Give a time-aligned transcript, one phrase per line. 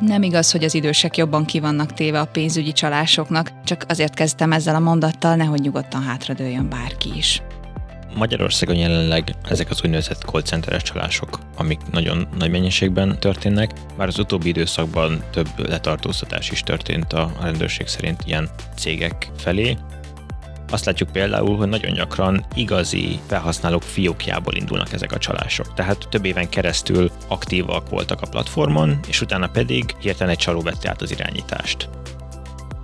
[0.00, 4.74] Nem igaz, hogy az idősek jobban kivannak téve a pénzügyi csalásoknak, csak azért kezdtem ezzel
[4.74, 7.42] a mondattal, nehogy nyugodtan hátradőljön bárki is.
[8.14, 14.18] Magyarországon jelenleg ezek az úgynevezett call centeres csalások, amik nagyon nagy mennyiségben történnek, bár az
[14.18, 19.76] utóbbi időszakban több letartóztatás is történt a rendőrség szerint ilyen cégek felé.
[20.70, 25.74] Azt látjuk például, hogy nagyon gyakran igazi felhasználók fiókjából indulnak ezek a csalások.
[25.74, 30.88] Tehát több éven keresztül aktívak voltak a platformon, és utána pedig hirtelen egy csaló vette
[30.88, 31.88] át az irányítást.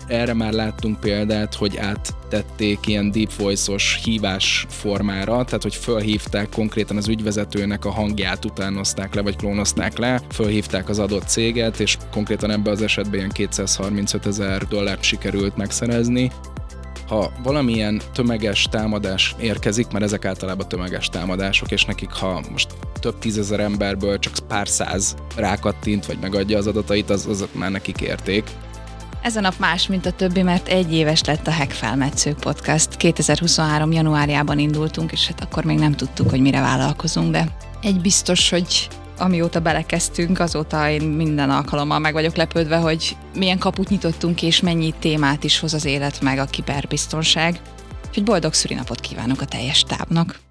[0.06, 6.96] Erre már láttunk példát, hogy áttették ilyen deep voice-os hívás formára, tehát hogy fölhívták konkrétan
[6.96, 12.50] az ügyvezetőnek a hangját, utánozták le, vagy klónozták le, fölhívták az adott céget, és konkrétan
[12.50, 16.30] ebben az esetben ilyen 235 ezer dollárt sikerült megszerezni,
[17.08, 22.68] ha valamilyen tömeges támadás érkezik, mert ezek általában tömeges támadások, és nekik ha most
[23.00, 28.00] több tízezer emberből csak pár száz rákattint, vagy megadja az adatait, az, az már nekik
[28.00, 28.50] érték.
[29.22, 32.96] Ez a nap más, mint a többi, mert egy éves lett a Hack Felmetszők podcast.
[32.96, 33.92] 2023.
[33.92, 38.88] januárjában indultunk, és hát akkor még nem tudtuk, hogy mire vállalkozunk, de egy biztos, hogy
[39.18, 44.94] amióta belekezdtünk, azóta én minden alkalommal meg vagyok lepődve, hogy milyen kaput nyitottunk és mennyi
[44.98, 47.60] témát is hoz az élet meg a kiberbiztonság.
[48.08, 50.42] Úgyhogy boldog szülinapot kívánok a teljes tábnak!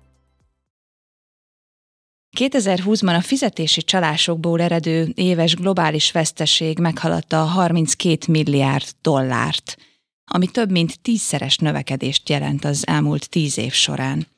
[2.38, 9.78] 2020-ban a fizetési csalásokból eredő éves globális veszteség meghaladta a 32 milliárd dollárt,
[10.26, 14.33] ami több mint tízszeres növekedést jelent az elmúlt tíz év során.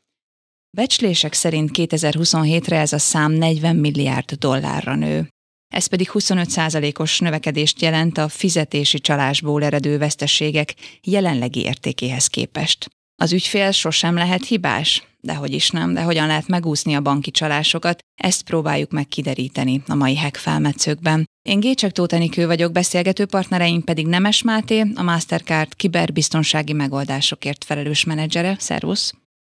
[0.75, 5.27] Becslések szerint 2027-re ez a szám 40 milliárd dollárra nő.
[5.73, 10.73] Ez pedig 25%-os növekedést jelent a fizetési csalásból eredő veszteségek
[11.03, 12.89] jelenlegi értékéhez képest.
[13.21, 15.03] Az ügyfél sosem lehet hibás?
[15.19, 19.95] Dehogy is nem, de hogyan lehet megúszni a banki csalásokat, ezt próbáljuk meg kideríteni a
[19.95, 21.25] mai hack felmetszőkben.
[21.41, 28.55] Én Gécsek Tótenikő vagyok, beszélgető partnereim pedig Nemes Máté, a Mastercard kiberbiztonsági megoldásokért felelős menedzsere.
[28.59, 29.13] Szervusz!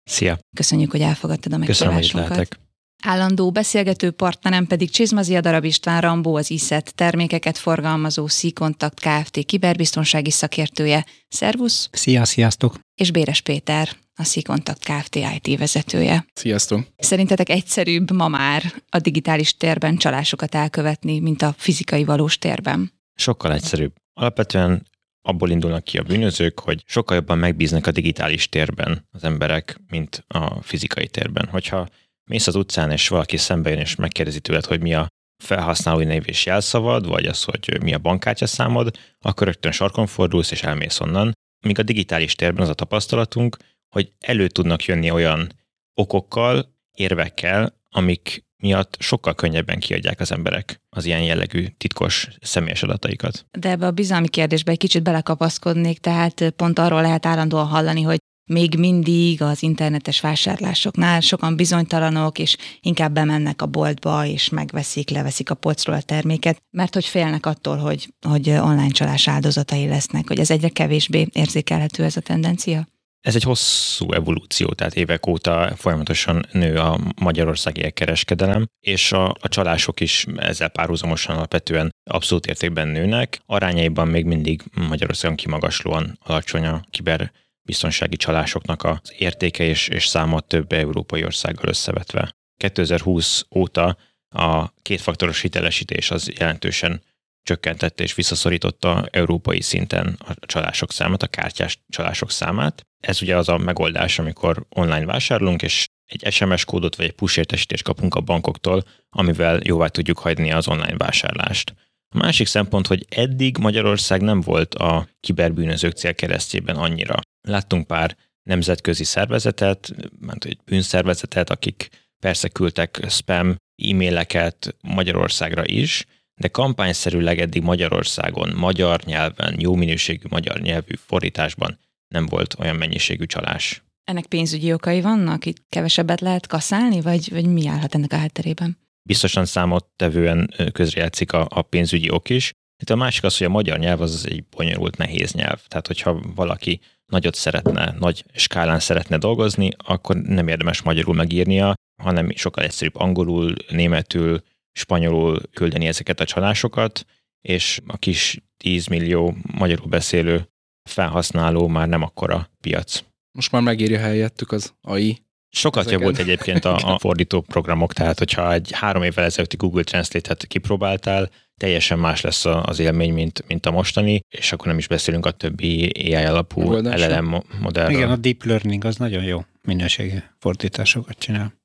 [0.09, 0.39] Szia!
[0.57, 2.29] Köszönjük, hogy elfogadtad a Köszönöm, hogy itt meghívásunkat.
[2.29, 2.67] lehetek.
[3.05, 9.45] Állandó beszélgető partnerem pedig Csizmazia Darab István Rambó, az ISZET termékeket forgalmazó C-Kontakt Kft.
[9.45, 11.07] kiberbiztonsági szakértője.
[11.29, 11.89] Szervusz!
[11.93, 12.79] Szia, sziasztok!
[12.95, 15.15] És Béres Péter, a C-Kontakt Kft.
[15.15, 16.27] IT vezetője.
[16.35, 16.87] Sziasztok!
[16.97, 22.93] Szerintetek egyszerűbb ma már a digitális térben csalásokat elkövetni, mint a fizikai valós térben?
[23.15, 23.93] Sokkal egyszerűbb.
[24.13, 24.87] Alapvetően
[25.23, 30.25] abból indulnak ki a bűnözők, hogy sokkal jobban megbíznak a digitális térben az emberek, mint
[30.29, 31.47] a fizikai térben.
[31.47, 31.89] Hogyha
[32.31, 35.09] mész az utcán, és valaki szembe jön, és megkérdezi tőled, hogy mi a
[35.45, 40.51] felhasználói név és jelszavad, vagy az, hogy mi a bankkártya számod, akkor rögtön sarkon fordulsz,
[40.51, 41.33] és elmész onnan.
[41.67, 43.57] Míg a digitális térben az a tapasztalatunk,
[43.89, 45.53] hogy elő tudnak jönni olyan
[45.95, 53.47] okokkal, érvekkel, amik miatt sokkal könnyebben kiadják az emberek az ilyen jellegű titkos személyes adataikat.
[53.59, 58.19] De ebbe a bizalmi kérdésbe egy kicsit belekapaszkodnék, tehát pont arról lehet állandóan hallani, hogy
[58.49, 65.51] még mindig az internetes vásárlásoknál sokan bizonytalanok, és inkább bemennek a boltba, és megveszik, leveszik
[65.51, 70.39] a polcról a terméket, mert hogy félnek attól, hogy, hogy online csalás áldozatai lesznek, hogy
[70.39, 72.87] ez egyre kevésbé érzékelhető ez a tendencia?
[73.21, 79.49] Ez egy hosszú evolúció, tehát évek óta folyamatosan nő a magyarországi elkereskedelem, és a, a
[79.49, 83.41] csalások is ezzel párhuzamosan alapvetően abszolút értékben nőnek.
[83.47, 90.73] Arányaiban még mindig Magyarországon kimagaslóan alacsony a kiberbiztonsági csalásoknak az értéke és, és száma több
[90.73, 92.33] európai országgal összevetve.
[92.57, 93.97] 2020 óta
[94.29, 97.03] a kétfaktoros hitelesítés az jelentősen
[97.49, 102.87] csökkentette és visszaszorította európai szinten a csalások számát, a kártyás csalások számát.
[103.01, 107.39] Ez ugye az a megoldás, amikor online vásárolunk, és egy SMS kódot vagy egy push
[107.39, 111.75] értesítést kapunk a bankoktól, amivel jóvá tudjuk hagyni az online vásárlást.
[112.15, 117.17] A másik szempont, hogy eddig Magyarország nem volt a kiberbűnözők célkeresztjében annyira.
[117.41, 121.89] Láttunk pár nemzetközi szervezetet, ment egy bűnszervezetet, akik
[122.21, 126.05] persze küldtek spam e-maileket Magyarországra is,
[126.39, 133.25] de kampányszerűleg eddig Magyarországon, magyar nyelven, jó minőségű magyar nyelvű fordításban nem volt olyan mennyiségű
[133.25, 133.83] csalás.
[134.05, 135.47] Ennek pénzügyi okai vannak?
[135.47, 138.79] Itt kevesebbet lehet kaszálni, vagy, vagy mi állhat ennek a hátterében?
[139.03, 142.53] Biztosan számottevően közrejátszik a, a pénzügyi ok is.
[142.83, 145.61] Itt a másik az, hogy a magyar nyelv az egy bonyolult, nehéz nyelv.
[145.67, 152.31] Tehát, hogyha valaki nagyot szeretne, nagy skálán szeretne dolgozni, akkor nem érdemes magyarul megírnia, hanem
[152.35, 154.43] sokkal egyszerűbb angolul, németül,
[154.79, 157.05] spanyolul küldeni ezeket a csalásokat,
[157.41, 160.49] és a kis 10 millió magyarul beszélő
[160.91, 163.05] felhasználó már nem akkora piac.
[163.33, 165.19] Most már megírja helyettük az AI.
[165.51, 166.01] Sokat Ezeken.
[166.01, 170.47] jobb volt egyébként a, a fordító programok, tehát hogyha egy három évvel ezelőtti Google Translate-et
[170.47, 175.27] kipróbáltál, teljesen más lesz az élmény, mint, mint a mostani, és akkor nem is beszélünk
[175.27, 176.73] a többi AI alapú.
[176.73, 177.97] LLM modellről.
[177.97, 181.58] Igen, a deep learning az nagyon jó minőségű fordításokat csinál.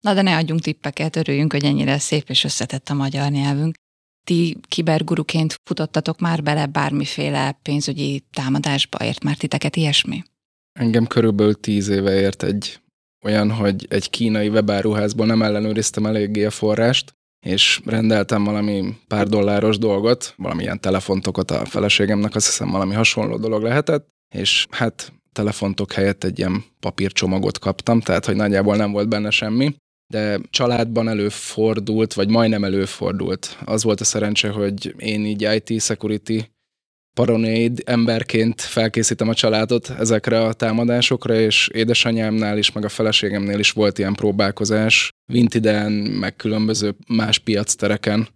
[0.00, 3.74] Na de ne adjunk tippeket, örüljünk, hogy ennyire szép és összetett a magyar nyelvünk.
[4.24, 10.22] Ti kiberguruként futottatok már bele bármiféle pénzügyi támadásba, ért már titeket ilyesmi?
[10.72, 12.80] Engem körülbelül tíz éve ért egy
[13.24, 17.14] olyan, hogy egy kínai webáruházból nem ellenőriztem eléggé a forrást,
[17.46, 23.62] és rendeltem valami pár dolláros dolgot, valamilyen telefontokot a feleségemnek, azt hiszem valami hasonló dolog
[23.62, 29.30] lehetett, és hát telefontok helyett egy ilyen papírcsomagot kaptam, tehát hogy nagyjából nem volt benne
[29.30, 29.74] semmi,
[30.12, 33.58] de családban előfordult, vagy majdnem előfordult.
[33.64, 36.40] Az volt a szerencse, hogy én így IT security
[37.14, 43.70] paranoid emberként felkészítem a családot ezekre a támadásokra, és édesanyámnál is, meg a feleségemnél is
[43.70, 48.28] volt ilyen próbálkozás, Vintiden, meg különböző más piactereken,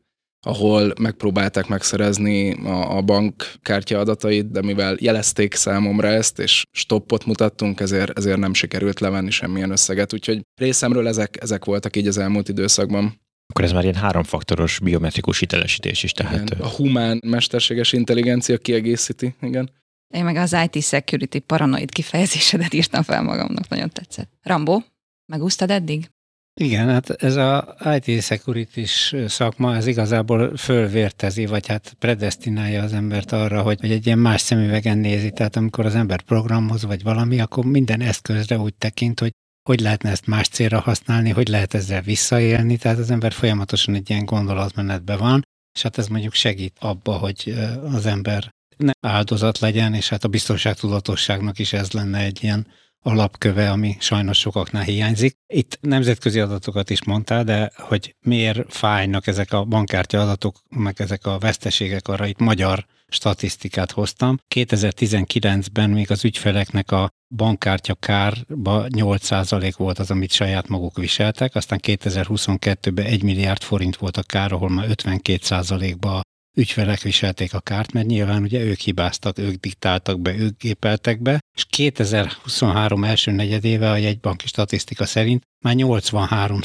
[0.47, 7.25] ahol megpróbálták megszerezni a, a bank kártya adatait, de mivel jelezték számomra ezt, és stoppot
[7.25, 10.12] mutattunk, ezért, ezért nem sikerült levenni semmilyen összeget.
[10.12, 13.21] Úgyhogy részemről ezek, ezek voltak így az elmúlt időszakban.
[13.47, 19.35] Akkor ez már ilyen háromfaktoros biometrikus hitelesítés is, tehát Igen, a humán mesterséges intelligencia kiegészíti,
[19.41, 19.71] igen.
[20.15, 24.31] Én meg az IT security paranoid kifejezésedet írtam fel magamnak, nagyon tetszett.
[24.43, 24.85] Rambó,
[25.27, 26.11] megúsztad eddig?
[26.61, 28.85] Igen, hát ez a IT security
[29.27, 34.41] szakma, ez igazából fölvértezi, vagy hát predestinálja az embert arra, hogy, hogy egy ilyen más
[34.41, 35.31] szemüvegen nézi.
[35.31, 39.31] Tehát amikor az ember programhoz, vagy valami, akkor minden eszközre úgy tekint, hogy
[39.69, 44.11] hogy lehetne ezt más célra használni, hogy lehet ezzel visszaélni, tehát az ember folyamatosan egy
[44.11, 45.43] ilyen gondolatmenetben van,
[45.75, 50.29] és hát ez mondjuk segít abba, hogy az ember ne áldozat legyen, és hát a
[50.29, 52.67] biztonságtudatosságnak is ez lenne egy ilyen
[53.03, 55.37] alapköve, ami sajnos sokaknál hiányzik.
[55.47, 61.27] Itt nemzetközi adatokat is mondtál, de hogy miért fájnak ezek a bankkártya adatok, meg ezek
[61.27, 64.39] a veszteségek, arra itt magyar statisztikát hoztam.
[64.55, 71.81] 2019-ben még az ügyfeleknek a bankkártya kárba 8% volt az, amit saját maguk viseltek, aztán
[71.83, 76.21] 2022-ben 1 milliárd forint volt a kár, ahol már 52%-ba
[76.55, 81.41] ügyfelek viselték a kárt, mert nyilván ugye ők hibáztak, ők diktáltak be, ők gépeltek be,
[81.57, 86.61] és 2023 első negyedéve a jegybanki statisztika szerint már 83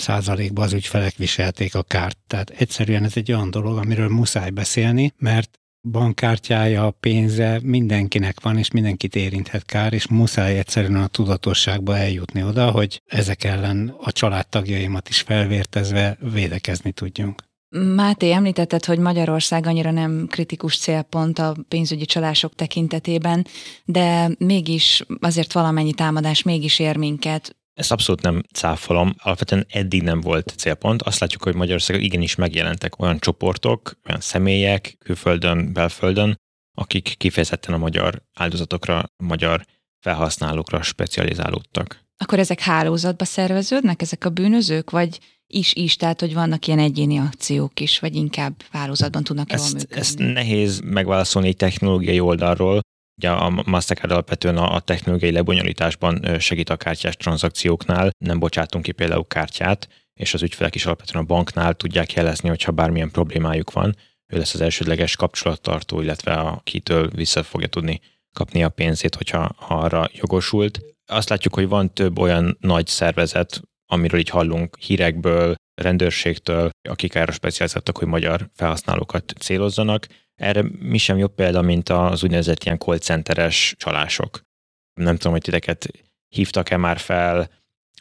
[0.53, 2.17] ban az ügyfelek viselték a kárt.
[2.27, 5.59] Tehát egyszerűen ez egy olyan dolog, amiről muszáj beszélni, mert
[5.91, 12.71] bankkártyája, pénze mindenkinek van, és mindenkit érinthet kár, és muszáj egyszerűen a tudatosságba eljutni oda,
[12.71, 17.46] hogy ezek ellen a családtagjaimat is felvértezve védekezni tudjunk.
[17.69, 23.45] Máté, említetted, hogy Magyarország annyira nem kritikus célpont a pénzügyi csalások tekintetében,
[23.85, 27.55] de mégis azért valamennyi támadás mégis ér minket.
[27.73, 29.13] Ezt abszolút nem cáfolom.
[29.17, 31.01] Alapvetően eddig nem volt célpont.
[31.01, 36.35] Azt látjuk, hogy Magyarországon igenis megjelentek olyan csoportok, olyan személyek, külföldön, belföldön,
[36.77, 39.65] akik kifejezetten a magyar áldozatokra, a magyar
[39.99, 42.05] felhasználókra specializálódtak.
[42.17, 47.79] Akkor ezek hálózatba szerveződnek, ezek a bűnözők, vagy is-is, tehát hogy vannak ilyen egyéni akciók
[47.79, 49.99] is, vagy inkább hálózatban tudnak ezt, jól működni?
[49.99, 52.79] Ezt nehéz megválaszolni egy technológiai oldalról.
[53.21, 58.91] Ugye a Mastercard alapvetően a, a technológiai lebonyolításban segít a kártyás tranzakcióknál, nem bocsátunk ki
[58.91, 59.87] például kártyát,
[60.19, 63.95] és az ügyfelek is alapvetően a banknál tudják jelezni, hogyha bármilyen problémájuk van.
[64.33, 67.99] Ő lesz az elsődleges kapcsolattartó, illetve akitől vissza fogja tudni
[68.33, 70.79] kapni a pénzét, hogyha ha arra jogosult.
[71.05, 77.31] Azt látjuk, hogy van több olyan nagy szervezet, amiről így hallunk hírekből, rendőrségtől, akik erre
[77.31, 80.07] specializáltak, hogy magyar felhasználókat célozzanak.
[80.35, 84.41] Erre mi sem jobb példa, mint az úgynevezett ilyen call centeres csalások.
[84.93, 85.87] Nem tudom, hogy titeket
[86.35, 87.49] hívtak-e már fel,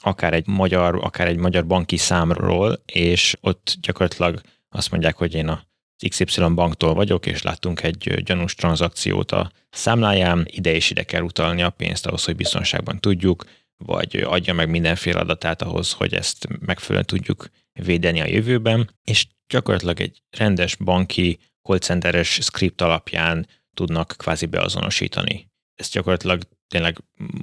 [0.01, 5.49] akár egy magyar, akár egy magyar banki számról, és ott gyakorlatilag azt mondják, hogy én
[5.49, 5.65] a
[6.09, 11.63] XY banktól vagyok, és láttunk egy gyanús tranzakciót a számláján, ide és ide kell utalni
[11.63, 13.45] a pénzt ahhoz, hogy biztonságban tudjuk,
[13.77, 20.01] vagy adja meg mindenféle adatát ahhoz, hogy ezt megfelelően tudjuk védeni a jövőben, és gyakorlatilag
[20.01, 25.51] egy rendes banki callcenteres script alapján tudnak kvázi beazonosítani.
[25.75, 26.99] Ezt gyakorlatilag tényleg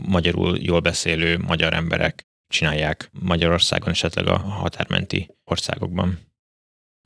[0.05, 6.19] magyarul jól beszélő magyar emberek csinálják Magyarországon, esetleg a határmenti országokban.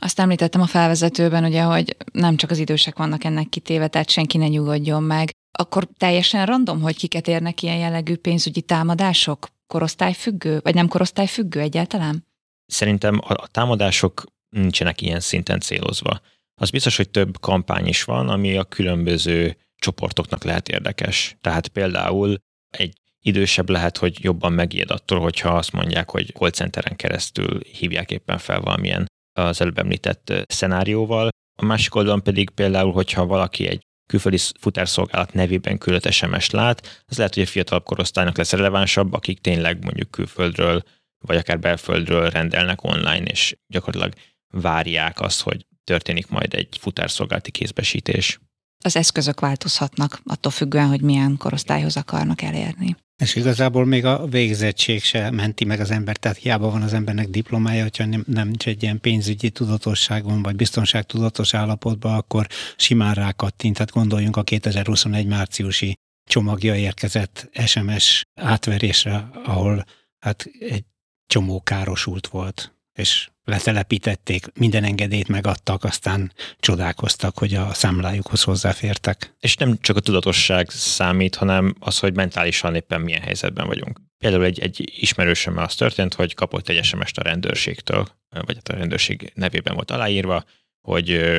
[0.01, 4.37] Azt említettem a felvezetőben, ugye, hogy nem csak az idősek vannak ennek kitéve, tehát senki
[4.37, 5.31] ne nyugodjon meg.
[5.57, 9.47] Akkor teljesen random, hogy kiket érnek ilyen jellegű pénzügyi támadások?
[9.67, 10.59] Korosztályfüggő?
[10.63, 12.25] Vagy nem korosztályfüggő egyáltalán?
[12.65, 16.21] Szerintem a, a támadások nincsenek ilyen szinten célozva.
[16.61, 21.37] Az biztos, hogy több kampány is van, ami a különböző csoportoknak lehet érdekes.
[21.41, 22.37] Tehát például
[22.69, 28.11] egy idősebb lehet, hogy jobban megijed attól, hogyha azt mondják, hogy call centeren keresztül hívják
[28.11, 31.29] éppen fel valamilyen az előbb említett szenárióval.
[31.59, 37.17] A másik oldalon pedig például, hogyha valaki egy külföldi futárszolgálat nevében küldött SMS-t lát, az
[37.17, 40.83] lehet, hogy a fiatalabb korosztálynak lesz relevánsabb, akik tényleg mondjuk külföldről
[41.25, 44.13] vagy akár belföldről rendelnek online, és gyakorlatilag
[44.47, 48.39] várják azt, hogy történik majd egy futárszolgálati kézbesítés.
[48.83, 52.95] Az eszközök változhatnak attól függően, hogy milyen korosztályhoz akarnak elérni.
[53.17, 57.27] És igazából még a végzettség se menti meg az ember, tehát hiába van az embernek
[57.27, 63.73] diplomája, hogyha nem, nem egy ilyen pénzügyi tudatosságon vagy biztonságtudatos állapotban, akkor simán rákattint.
[63.73, 65.95] Tehát gondoljunk a 2021 márciusi
[66.29, 69.85] csomagja érkezett SMS átverésre, ahol
[70.19, 70.83] hát egy
[71.27, 79.35] csomó károsult volt, és letelepítették, minden engedélyt megadtak, aztán csodálkoztak, hogy a számlájukhoz hozzáfértek.
[79.39, 84.01] És nem csak a tudatosság számít, hanem az, hogy mentálisan éppen milyen helyzetben vagyunk.
[84.17, 88.75] Például egy, egy ismerősömmel az történt, hogy kapott egy SMS-t a rendőrségtől, vagy hát a
[88.75, 90.43] rendőrség nevében volt aláírva,
[90.87, 91.31] hogy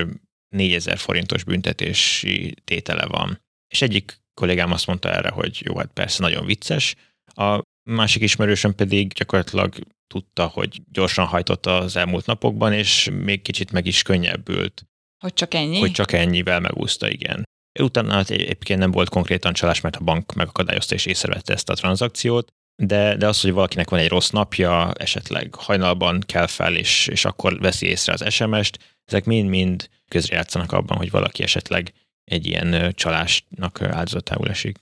[0.48, 3.40] 4000 forintos büntetési tétele van.
[3.68, 6.94] És egyik kollégám azt mondta erre, hogy jó, hát persze nagyon vicces.
[7.34, 9.74] A másik ismerősöm pedig gyakorlatilag
[10.06, 14.86] tudta, hogy gyorsan hajtotta az elmúlt napokban, és még kicsit meg is könnyebbült.
[15.18, 15.78] Hogy csak ennyi?
[15.78, 17.42] Hogy csak ennyivel megúszta, igen.
[17.80, 21.74] Utána hát egyébként nem volt konkrétan csalás, mert a bank megakadályozta és észrevette ezt a
[21.74, 22.52] tranzakciót,
[22.82, 27.24] de, de az, hogy valakinek van egy rossz napja, esetleg hajnalban kell fel, és, és
[27.24, 31.92] akkor veszi észre az SMS-t, ezek mind-mind közrejátszanak abban, hogy valaki esetleg
[32.24, 34.78] egy ilyen csalásnak áldozatául esik.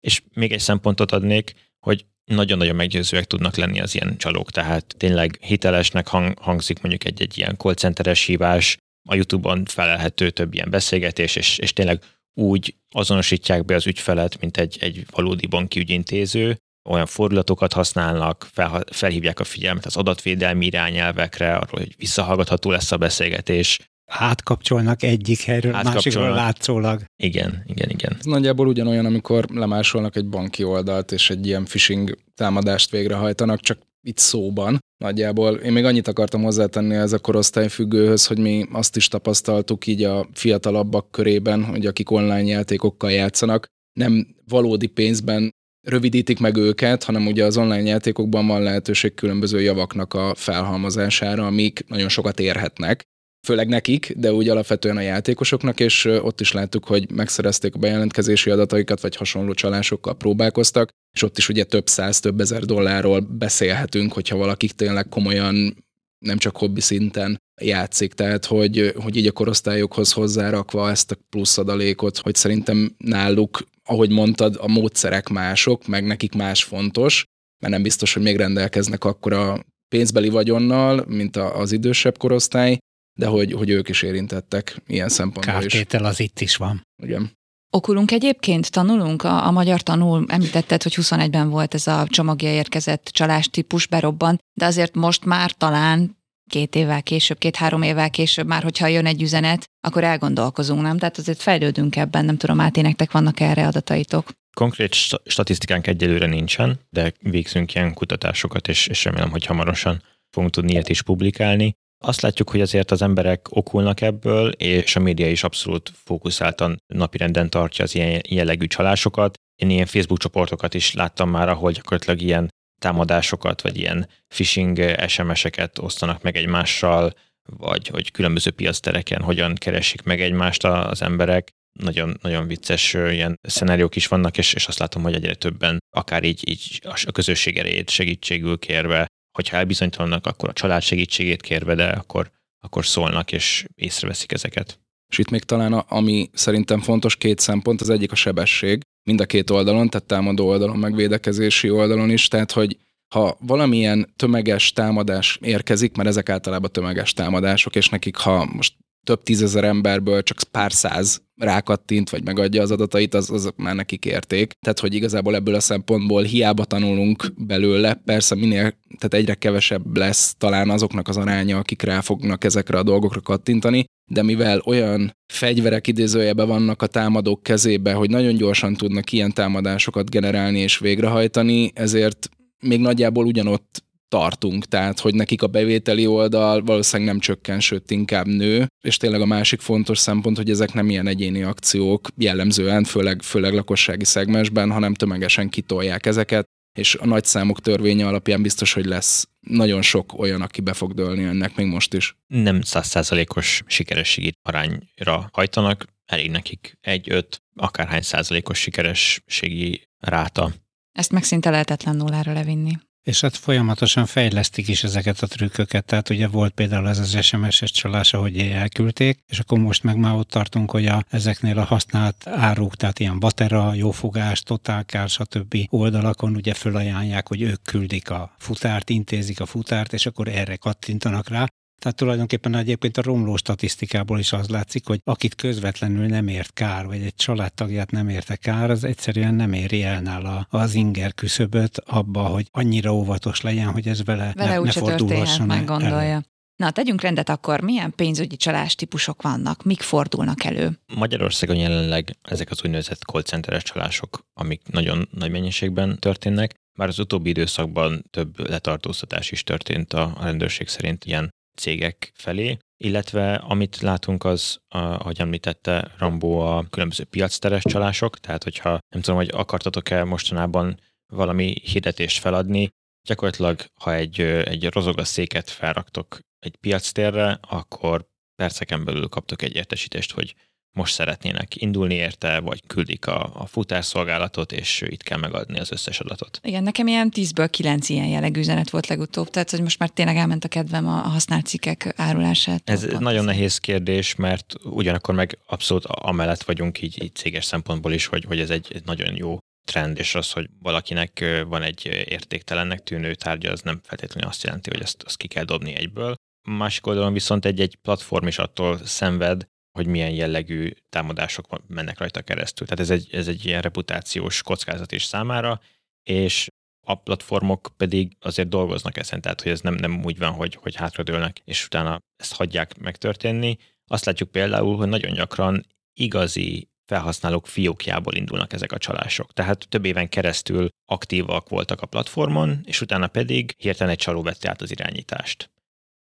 [0.00, 5.38] És még egy szempontot adnék, hogy nagyon-nagyon meggyőzőek tudnak lenni az ilyen csalók, tehát tényleg
[5.40, 8.76] hitelesnek hang, hangzik mondjuk egy-egy ilyen call centeres hívás,
[9.08, 12.02] a YouTube-on felelhető több ilyen beszélgetés, és, és tényleg
[12.34, 16.56] úgy azonosítják be az ügyfelet, mint egy, egy valódi banki ügyintéző,
[16.88, 22.96] olyan fordulatokat használnak, fel, felhívják a figyelmet az adatvédelmi irányelvekre, arról, hogy visszahallgatható lesz a
[22.96, 23.78] beszélgetés,
[24.10, 27.02] átkapcsolnak egyik helyről, másikról látszólag.
[27.22, 28.16] Igen, igen, igen.
[28.18, 33.78] Ez nagyjából ugyanolyan, amikor lemásolnak egy banki oldalt, és egy ilyen phishing támadást végrehajtanak, csak
[34.02, 34.78] itt szóban.
[34.96, 40.04] Nagyjából én még annyit akartam hozzátenni ez a korosztályfüggőhöz, hogy mi azt is tapasztaltuk így
[40.04, 45.50] a fiatalabbak körében, hogy akik online játékokkal játszanak, nem valódi pénzben
[45.86, 51.84] rövidítik meg őket, hanem ugye az online játékokban van lehetőség különböző javaknak a felhalmozására, amik
[51.88, 53.02] nagyon sokat érhetnek,
[53.46, 58.50] főleg nekik, de úgy alapvetően a játékosoknak, és ott is láttuk, hogy megszerezték a bejelentkezési
[58.50, 64.12] adataikat, vagy hasonló csalásokkal próbálkoztak, és ott is ugye több száz, több ezer dollárról beszélhetünk,
[64.12, 65.84] hogyha valakik tényleg komolyan
[66.18, 71.58] nem csak hobbi szinten játszik, tehát hogy, hogy így a korosztályokhoz hozzárakva ezt a plusz
[71.58, 77.24] adalékot, hogy szerintem náluk, ahogy mondtad, a módszerek mások, meg nekik más fontos,
[77.62, 82.78] mert nem biztos, hogy még rendelkeznek akkor a pénzbeli vagyonnal, mint az idősebb korosztály,
[83.14, 86.06] de hogy, hogy ők is érintettek ilyen szempontból Kártétel is.
[86.06, 86.82] az itt is van.
[87.02, 87.38] Igen.
[87.72, 93.04] Okulunk egyébként, tanulunk, a, a magyar tanul, említetted, hogy 21-ben volt ez a csomagja érkezett
[93.04, 96.18] csalás típus berobban, de azért most már talán
[96.50, 100.98] két évvel később, két-három évvel később már, hogyha jön egy üzenet, akkor elgondolkozunk, nem?
[100.98, 104.30] Tehát azért fejlődünk ebben, nem tudom, át nektek vannak erre adataitok.
[104.56, 110.72] Konkrét statisztikánk egyelőre nincsen, de végzünk ilyen kutatásokat, és, és remélem, hogy hamarosan fogunk tudni
[110.72, 111.74] ilyet is publikálni.
[112.04, 117.50] Azt látjuk, hogy azért az emberek okulnak ebből, és a média is abszolút fókuszáltan napirenden
[117.50, 119.34] tartja az ilyen jellegű csalásokat.
[119.62, 122.48] Én ilyen Facebook csoportokat is láttam már, ahol gyakorlatilag ilyen
[122.80, 127.12] támadásokat, vagy ilyen phishing SMS-eket osztanak meg egymással,
[127.58, 131.48] vagy hogy különböző piactereken hogyan keresik meg egymást az emberek.
[131.78, 136.24] Nagyon, nagyon vicces ilyen szenáriók is vannak, és, és azt látom, hogy egyre többen akár
[136.24, 141.88] így, így a közösség erejét segítségül kérve hogyha elbizonytalannak, akkor a család segítségét kérve, de
[141.88, 144.78] akkor, akkor szólnak és észreveszik ezeket.
[145.08, 149.20] És itt még talán a, ami szerintem fontos két szempont, az egyik a sebesség, mind
[149.20, 152.76] a két oldalon, tehát támadó oldalon, meg védekezési oldalon is, tehát hogy
[153.14, 159.22] ha valamilyen tömeges támadás érkezik, mert ezek általában tömeges támadások, és nekik ha most több
[159.22, 164.52] tízezer emberből csak pár száz rákattint, vagy megadja az adatait, az, az már nekik érték.
[164.60, 170.34] Tehát, hogy igazából ebből a szempontból hiába tanulunk belőle, persze minél, tehát egyre kevesebb lesz
[170.38, 175.86] talán azoknak az aránya, akik rá fognak ezekre a dolgokra kattintani, de mivel olyan fegyverek
[175.86, 182.28] idézőjebe vannak a támadók kezébe, hogy nagyon gyorsan tudnak ilyen támadásokat generálni és végrehajtani, ezért
[182.60, 188.26] még nagyjából ugyanott tartunk, tehát hogy nekik a bevételi oldal valószínűleg nem csökken, sőt inkább
[188.26, 193.22] nő, és tényleg a másik fontos szempont, hogy ezek nem ilyen egyéni akciók jellemzően, főleg,
[193.22, 196.44] főleg lakossági szegmensben, hanem tömegesen kitolják ezeket,
[196.78, 200.94] és a nagy számok törvénye alapján biztos, hogy lesz nagyon sok olyan, aki be fog
[200.94, 202.16] dőlni ennek még most is.
[202.26, 210.52] Nem százszázalékos sikerességi arányra hajtanak, elég nekik egy-öt, akárhány százalékos sikerességi ráta.
[210.92, 212.72] Ezt meg szinte lehetetlen nullára levinni.
[213.02, 217.70] És hát folyamatosan fejlesztik is ezeket a trükköket, tehát ugye volt például ez az SMS-es
[217.70, 222.26] csalás, ahogy elküldték, és akkor most meg már ott tartunk, hogy a, ezeknél a használt
[222.26, 225.56] áruk, tehát ilyen Batera, Jófogás, Totálkár, stb.
[225.68, 231.28] oldalakon ugye fölajánlják, hogy ők küldik a futárt, intézik a futárt, és akkor erre kattintanak
[231.28, 231.46] rá,
[231.80, 236.86] tehát tulajdonképpen egyébként a romló statisztikából is az látszik, hogy akit közvetlenül nem ért kár,
[236.86, 241.78] vagy egy családtagját nem érte kár, az egyszerűen nem éri el nála az inger küszöböt
[241.78, 246.22] abba, hogy annyira óvatos legyen, hogy ez vele, vele ne, ne fordulhasson meg gondolja.
[246.56, 250.78] Na, tegyünk rendet akkor, milyen pénzügyi csalás típusok vannak, mik fordulnak elő?
[250.94, 256.98] Magyarországon jelenleg ezek az úgynevezett call centeres csalások, amik nagyon nagy mennyiségben történnek, már az
[256.98, 264.24] utóbbi időszakban több letartóztatás is történt a rendőrség szerint ilyen cégek felé, illetve amit látunk
[264.24, 270.80] az, ahogy említette Rambó, a különböző piacteres csalások, tehát hogyha nem tudom, hogy akartatok-e mostanában
[271.12, 272.68] valami hirdetést feladni,
[273.08, 280.34] gyakorlatilag ha egy, egy rozogaszéket felraktok egy piactérre, akkor perceken belül kaptok egy értesítést, hogy
[280.72, 286.00] most szeretnének indulni érte, vagy küldik a, a futárszolgálatot, és itt kell megadni az összes
[286.00, 286.40] adatot.
[286.42, 290.16] Igen, nekem ilyen 10-ből 9 ilyen jellegű üzenet volt legutóbb, tehát hogy most már tényleg
[290.16, 292.70] elment a kedvem a használt cikkek árulását.
[292.70, 298.06] Ez nagyon nehéz kérdés, mert ugyanakkor meg abszolút amellett vagyunk így, így céges szempontból is,
[298.06, 302.82] hogy, hogy ez egy, egy nagyon jó trend, és az, hogy valakinek van egy értéktelennek
[302.82, 306.14] tűnő tárgya, az nem feltétlenül azt jelenti, hogy ezt azt ki kell dobni egyből.
[306.48, 312.66] Másik oldalon viszont egy-egy platform is attól szenved, hogy milyen jellegű támadások mennek rajta keresztül.
[312.66, 315.60] Tehát ez egy, ez egy ilyen reputációs kockázat is számára,
[316.02, 316.48] és
[316.86, 320.74] a platformok pedig azért dolgoznak ezen, tehát hogy ez nem, nem úgy van, hogy, hogy
[320.74, 323.56] hátradőlnek, és utána ezt hagyják megtörténni.
[323.86, 329.32] Azt látjuk például, hogy nagyon gyakran igazi felhasználók fiókjából indulnak ezek a csalások.
[329.32, 334.48] Tehát több éven keresztül aktívak voltak a platformon, és utána pedig hirtelen egy csaló vette
[334.48, 335.50] át az irányítást.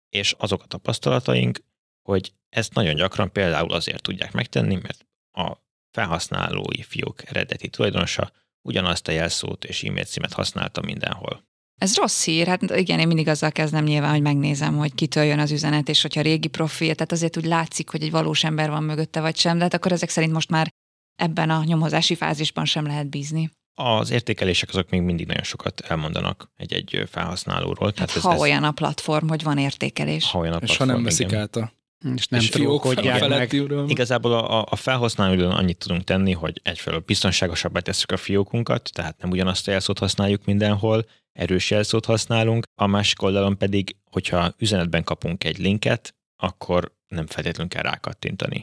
[0.10, 1.60] És azok a tapasztalataink,
[2.02, 5.58] hogy ezt nagyon gyakran például azért tudják megtenni, mert a
[5.92, 11.44] felhasználói fiók eredeti tulajdonosa ugyanazt a jelszót és e-mail címet használta mindenhol.
[11.82, 15.40] Ez rossz hír, hát igen, én mindig azzal kezdem nyilván, hogy megnézem, hogy kitől jön
[15.40, 18.84] az üzenet, és hogyha régi profil, tehát azért úgy látszik, hogy egy valós ember van
[18.84, 20.70] mögötte, vagy sem, de hát akkor ezek szerint most már
[21.16, 23.50] ebben a nyomozási fázisban sem lehet bízni.
[23.74, 27.86] Az értékelések azok még mindig nagyon sokat elmondanak egy-egy felhasználóról.
[27.86, 30.32] Hát tehát ha ez, olyan a platform, hogy van értékelés.
[30.32, 31.75] Ha olyan a platform, és ha nem veszik át a
[32.16, 33.54] és nem trókodják meg.
[33.88, 39.30] Igazából a, a felhasználódon annyit tudunk tenni, hogy egyfelől biztonságosabbá tesszük a fiókunkat, tehát nem
[39.32, 45.44] ugyanazt a jelszót használjuk mindenhol, erős jelszót használunk, a másik oldalon pedig, hogyha üzenetben kapunk
[45.44, 48.62] egy linket, akkor nem feltétlenül kell rákattintani.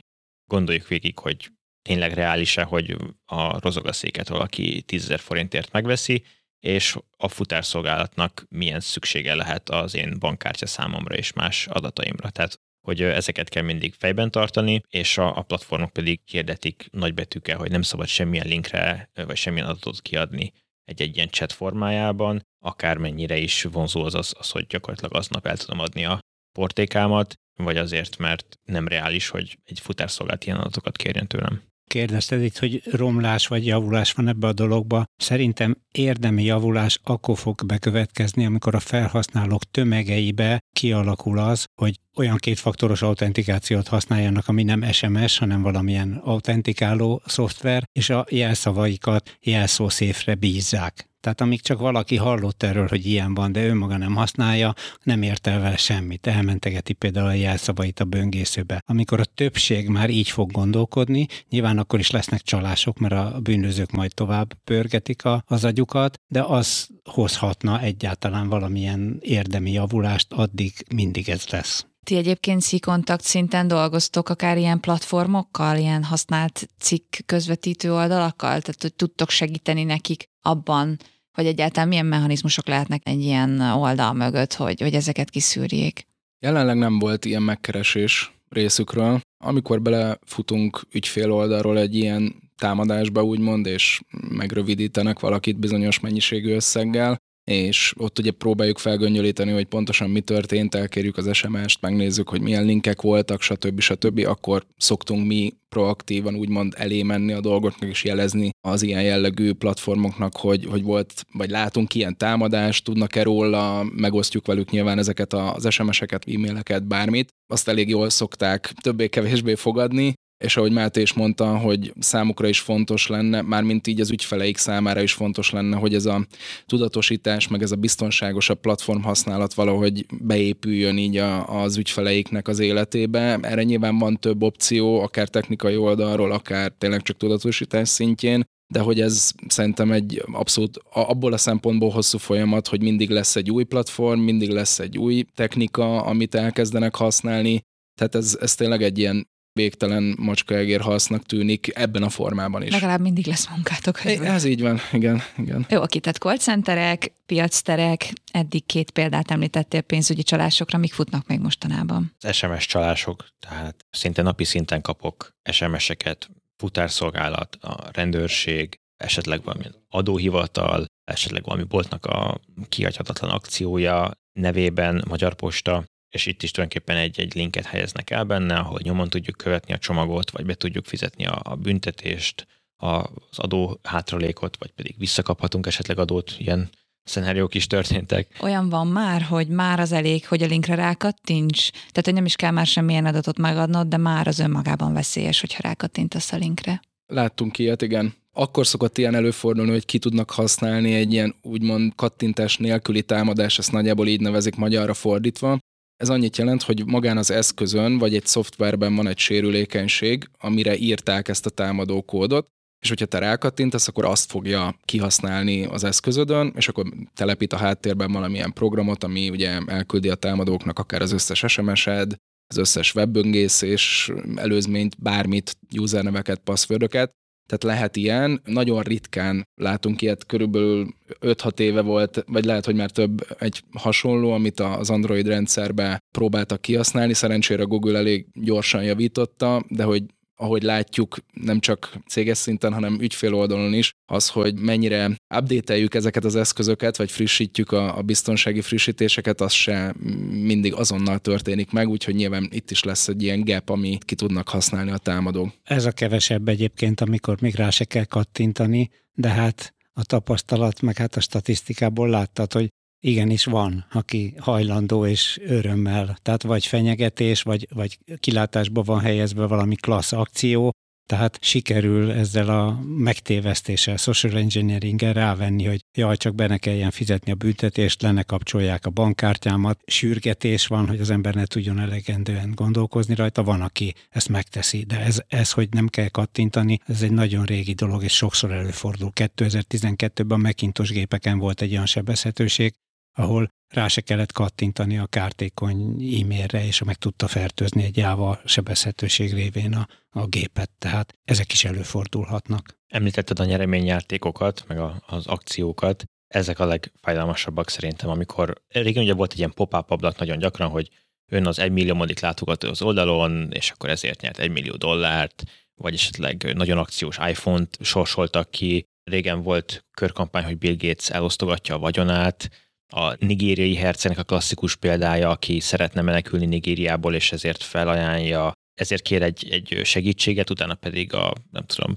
[0.50, 1.50] Gondoljuk végig, hogy
[1.83, 6.24] tényleg reális-e, hogy a rozogaszéket valaki 10 forintért megveszi,
[6.64, 12.31] és a futárszolgálatnak milyen szüksége lehet az én bankkártya számomra és más adataimra.
[12.31, 17.71] Tehát hogy ezeket kell mindig fejben tartani, és a, a platformok pedig hirdetik nagybetűkkel, hogy
[17.71, 20.53] nem szabad semmilyen linkre vagy semmilyen adatot kiadni
[20.85, 25.79] egy-egy ilyen chat formájában, akármennyire is vonzó az, az, az, hogy gyakorlatilag aznap el tudom
[25.79, 26.18] adni a
[26.53, 32.59] portékámat, vagy azért, mert nem reális, hogy egy futárszolgált ilyen adatokat kérjen tőlem kérdezted itt,
[32.59, 35.05] hogy romlás vagy javulás van ebbe a dologba.
[35.16, 43.02] Szerintem érdemi javulás akkor fog bekövetkezni, amikor a felhasználók tömegeibe kialakul az, hogy olyan kétfaktoros
[43.02, 51.12] autentikációt használjanak, ami nem SMS, hanem valamilyen autentikáló szoftver, és a jelszavaikat jelszószéfre bízzák.
[51.22, 55.22] Tehát amíg csak valaki hallott erről, hogy ilyen van, de ő maga nem használja, nem
[55.22, 56.26] ért el vele semmit.
[56.26, 58.82] Elmentegeti például a jelszavait a böngészőbe.
[58.87, 63.90] Amikor a többség már így fog gondolkodni, nyilván akkor is lesznek csalások, mert a bűnözők
[63.90, 71.28] majd tovább pörgetik a, az agyukat, de az hozhatna egyáltalán valamilyen érdemi javulást, addig mindig
[71.28, 71.87] ez lesz.
[72.06, 78.60] Ti egyébként szikontakt szinten dolgoztok akár ilyen platformokkal, ilyen használt cikk közvetítő oldalakkal?
[78.60, 80.96] Tehát, hogy tudtok segíteni nekik abban,
[81.32, 86.06] hogy egyáltalán milyen mechanizmusok lehetnek egy ilyen oldal mögött, hogy, hogy ezeket kiszűrjék?
[86.38, 89.20] Jelenleg nem volt ilyen megkeresés részükről.
[89.44, 97.94] Amikor belefutunk ügyfél oldalról egy ilyen támadásba, úgymond, és megrövidítenek valakit bizonyos mennyiségű összeggel, és
[97.96, 103.02] ott ugye próbáljuk felgöngyölíteni, hogy pontosan mi történt, elkérjük az SMS-t, megnézzük, hogy milyen linkek
[103.02, 103.81] voltak, stb.
[103.81, 104.26] stb.
[104.26, 110.37] Akkor szoktunk mi proaktívan úgymond elé menni a dolgoknak, és jelezni az ilyen jellegű platformoknak,
[110.37, 116.24] hogy, hogy volt, vagy látunk ilyen támadást, tudnak-e róla, megosztjuk velük nyilván ezeket az SMS-eket,
[116.28, 117.28] e-maileket, bármit.
[117.52, 123.07] Azt elég jól szokták többé-kevésbé fogadni, és ahogy Máté is mondta, hogy számukra is fontos
[123.07, 126.26] lenne, mármint így az ügyfeleik számára is fontos lenne, hogy ez a
[126.66, 133.38] tudatosítás, meg ez a biztonságosabb platform használat valahogy beépüljön így a, az ügyfeleiknek az életébe.
[133.42, 139.00] Erre nyilván van több opció, akár technikai oldalról, akár tényleg csak tudatosítás szintjén, de hogy
[139.00, 144.20] ez szerintem egy abszolút abból a szempontból hosszú folyamat, hogy mindig lesz egy új platform,
[144.20, 147.61] mindig lesz egy új technika, amit elkezdenek használni,
[147.98, 152.72] tehát ez, ez tényleg egy ilyen végtelen macskaegér hasznak tűnik ebben a formában is.
[152.72, 153.94] Legalább mindig lesz munkátok.
[153.94, 154.32] Közben.
[154.32, 155.22] Ez így van, igen.
[155.38, 155.66] igen.
[155.68, 161.40] Jó, oké, tehát call centerek, piacterek, eddig két példát említettél pénzügyi csalásokra, mik futnak még
[161.40, 162.14] mostanában?
[162.20, 170.84] Az SMS csalások, tehát szinte napi szinten kapok SMS-eket, futárszolgálat, a rendőrség, esetleg valami adóhivatal,
[171.04, 177.66] esetleg valami boltnak a kiadhatatlan akciója nevében, Magyar Posta, és itt is tulajdonképpen egy-egy linket
[177.66, 181.55] helyeznek el benne, ahol nyomon tudjuk követni a csomagot, vagy be tudjuk fizetni a, a
[181.55, 182.46] büntetést,
[182.77, 186.70] az adó hátralékot, vagy pedig visszakaphatunk esetleg adót, ilyen
[187.05, 188.37] szenáriók is történtek.
[188.40, 191.70] Olyan van már, hogy már az elég, hogy a linkre rákattints?
[191.70, 195.62] Tehát, hogy nem is kell már semmilyen adatot megadnod, de már az önmagában veszélyes, hogyha
[195.62, 196.83] rákattintasz a linkre.
[197.07, 198.14] Láttunk ilyet, igen.
[198.33, 203.72] Akkor szokott ilyen előfordulni, hogy ki tudnak használni egy ilyen úgymond kattintás nélküli támadás, ezt
[203.72, 205.59] nagyjából így nevezik magyarra fordítva,
[206.02, 211.28] ez annyit jelent, hogy magán az eszközön vagy egy szoftverben van egy sérülékenység, amire írták
[211.28, 212.46] ezt a támadó kódot,
[212.80, 218.12] és hogyha te rákattintasz, akkor azt fogja kihasználni az eszközödön, és akkor telepít a háttérben
[218.12, 222.14] valamilyen programot, ami ugye elküldi a támadóknak akár az összes SMS-ed,
[222.46, 227.12] az összes webböngészés, előzményt, bármit, userneveket, passzfördöket,
[227.46, 230.87] tehát lehet ilyen, nagyon ritkán látunk ilyet, körülbelül
[231.20, 236.61] 5-6 éve volt, vagy lehet, hogy már több egy hasonló, amit az Android rendszerbe próbáltak
[236.61, 240.02] kihasználni, szerencsére Google elég gyorsan javította, de hogy
[240.42, 246.24] ahogy látjuk, nem csak céges szinten, hanem ügyfél oldalon is, az, hogy mennyire update ezeket
[246.24, 249.94] az eszközöket, vagy frissítjük a, a biztonsági frissítéseket, az se
[250.31, 254.48] mindig azonnal történik meg, úgyhogy nyilván itt is lesz egy ilyen gap, ami ki tudnak
[254.48, 255.52] használni a támadók.
[255.62, 260.96] Ez a kevesebb egyébként, amikor még rá se kell kattintani, de hát a tapasztalat, meg
[260.96, 262.68] hát a statisztikából láttad, hogy
[263.04, 269.74] igenis van, aki hajlandó és örömmel, tehát vagy fenyegetés, vagy, vagy kilátásba van helyezve valami
[269.74, 270.72] klassz akció,
[271.06, 277.32] tehát sikerül ezzel a megtévesztéssel, social engineering rávenni, hogy jaj, csak be ne kelljen fizetni
[277.32, 283.14] a büntetést, lenne kapcsolják a bankkártyámat, sürgetés van, hogy az ember ne tudjon elegendően gondolkozni
[283.14, 287.44] rajta, van, aki ezt megteszi, de ez, ez hogy nem kell kattintani, ez egy nagyon
[287.44, 289.10] régi dolog, és sokszor előfordul.
[289.14, 292.74] 2012-ben a Macintosh gépeken volt egy olyan sebezhetőség,
[293.12, 295.79] ahol rá se kellett kattintani a kártékony
[296.20, 301.64] e-mailre, és meg tudta fertőzni egy Java sebezhetőség révén a, a gépet, tehát ezek is
[301.64, 302.79] előfordulhatnak.
[302.87, 309.33] Említetted a nyereményjátékokat, meg a, az akciókat, ezek a legfájdalmasabbak szerintem, amikor régen ugye volt
[309.33, 310.88] egy ilyen pop-up ablak nagyon gyakran, hogy
[311.31, 315.42] ön az egymilliómodik látogató az oldalon, és akkor ezért nyert egy millió dollárt,
[315.75, 318.87] vagy esetleg nagyon akciós iPhone-t sorsoltak ki.
[319.05, 322.51] Régen volt körkampány, hogy Bill Gates elosztogatja a vagyonát,
[322.92, 329.22] a nigériai hercenek a klasszikus példája, aki szeretne menekülni Nigériából, és ezért felajánlja, ezért kér
[329.22, 331.96] egy, egy segítséget, utána pedig a, nem tudom,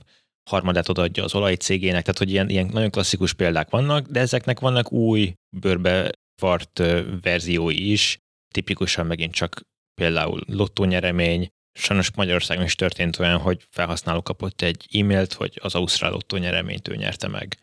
[0.49, 4.91] harmadát odaadja az olajcégének, tehát hogy ilyen, ilyen nagyon klasszikus példák vannak, de ezeknek vannak
[4.91, 6.09] új bőrbe
[6.41, 6.81] vart
[7.21, 8.17] verziói is,
[8.53, 9.61] tipikusan megint csak
[10.01, 16.11] például lottónyeremény, Sajnos Magyarországon is történt olyan, hogy felhasználó kapott egy e-mailt, hogy az Ausztrál
[16.11, 17.57] lottó nyereményt ő nyerte meg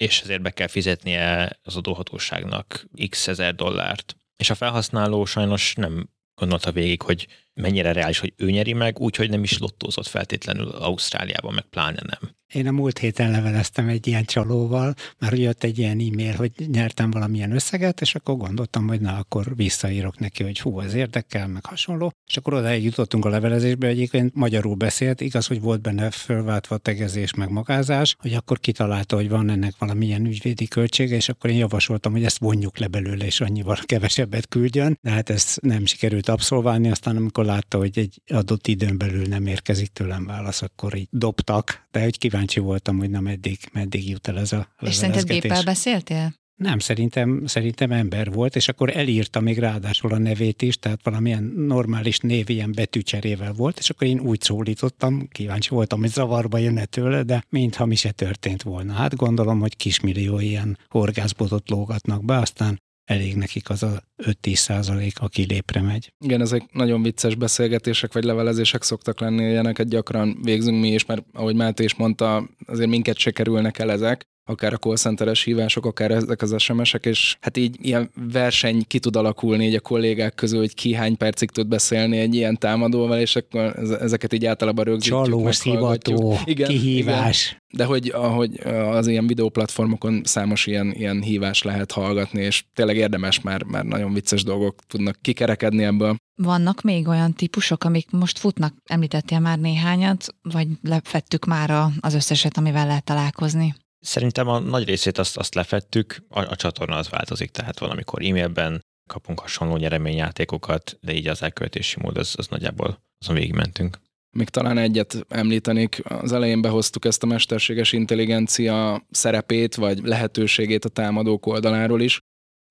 [0.00, 4.16] és ezért be kell fizetnie az adóhatóságnak x ezer dollárt.
[4.36, 9.30] És a felhasználó sajnos nem gondolta végig, hogy mennyire reális, hogy ő nyeri meg, úgyhogy
[9.30, 12.38] nem is lottózott feltétlenül Ausztráliában, meg pláne nem.
[12.52, 17.10] Én a múlt héten leveleztem egy ilyen csalóval, már jött egy ilyen e-mail, hogy nyertem
[17.10, 21.64] valamilyen összeget, és akkor gondoltam, hogy na, akkor visszaírok neki, hogy hú, ez érdekel, meg
[21.64, 22.12] hasonló.
[22.26, 27.34] És akkor oda jutottunk a levelezésbe, egyébként magyarul beszélt, igaz, hogy volt benne fölváltva tegezés,
[27.34, 32.12] meg magázás, hogy akkor kitalálta, hogy van ennek valamilyen ügyvédi költsége, és akkor én javasoltam,
[32.12, 34.98] hogy ezt vonjuk le belőle, és annyival kevesebbet küldjön.
[35.02, 39.46] De hát ezt nem sikerült abszolválni, aztán amikor látta, hogy egy adott időn belül nem
[39.46, 44.28] érkezik tőlem válasz, akkor így dobtak, de hogy kíváncsi voltam, hogy nem meddig, meddig jut
[44.28, 46.38] el ez a És szerinted géppel beszéltél?
[46.56, 51.42] Nem, szerintem, szerintem ember volt, és akkor elírta még ráadásul a nevét is, tehát valamilyen
[51.56, 56.84] normális név ilyen betűcserével volt, és akkor én úgy szólítottam, kíváncsi voltam, hogy zavarba jönne
[56.84, 58.92] tőle, de mintha mi se történt volna.
[58.92, 65.20] Hát gondolom, hogy kismillió ilyen horgászbotot lógatnak be, aztán elég nekik az a 5-10 százalék,
[65.20, 66.12] aki lépre megy.
[66.18, 71.24] Igen, ezek nagyon vicces beszélgetések vagy levelezések szoktak lenni, ilyeneket gyakran végzünk mi is, mert
[71.32, 75.86] ahogy Máté is mondta, azért minket se kerülnek el ezek, akár a call centeres hívások,
[75.86, 80.34] akár ezek az SMS-ek, és hát így ilyen verseny ki tud alakulni így a kollégák
[80.34, 84.84] közül, hogy ki hány percig tud beszélni egy ilyen támadóval, és akkor ezeket így általában
[84.84, 85.24] rögzítjük.
[85.24, 87.46] Csaló, szivató, igen, kihívás.
[87.46, 87.58] Igen.
[87.72, 93.40] De hogy ahogy az ilyen videóplatformokon számos ilyen, ilyen hívás lehet hallgatni, és tényleg érdemes,
[93.40, 96.16] mert, mert nagyon vicces dolgok tudnak kikerekedni ebből.
[96.42, 102.56] Vannak még olyan típusok, amik most futnak, említettél már néhányat, vagy lefettük már az összeset,
[102.56, 103.74] amivel lehet találkozni?
[104.00, 108.22] Szerintem a nagy részét azt, azt lefettük, a, a csatorna az változik, tehát van, amikor
[108.22, 113.98] e-mailben kapunk hasonló nyereményjátékokat, de így az elköltési mód az, az nagyjából azon végigmentünk.
[114.36, 120.88] Még talán egyet említenék, az elején behoztuk ezt a mesterséges intelligencia szerepét, vagy lehetőségét a
[120.88, 122.18] támadók oldaláról is,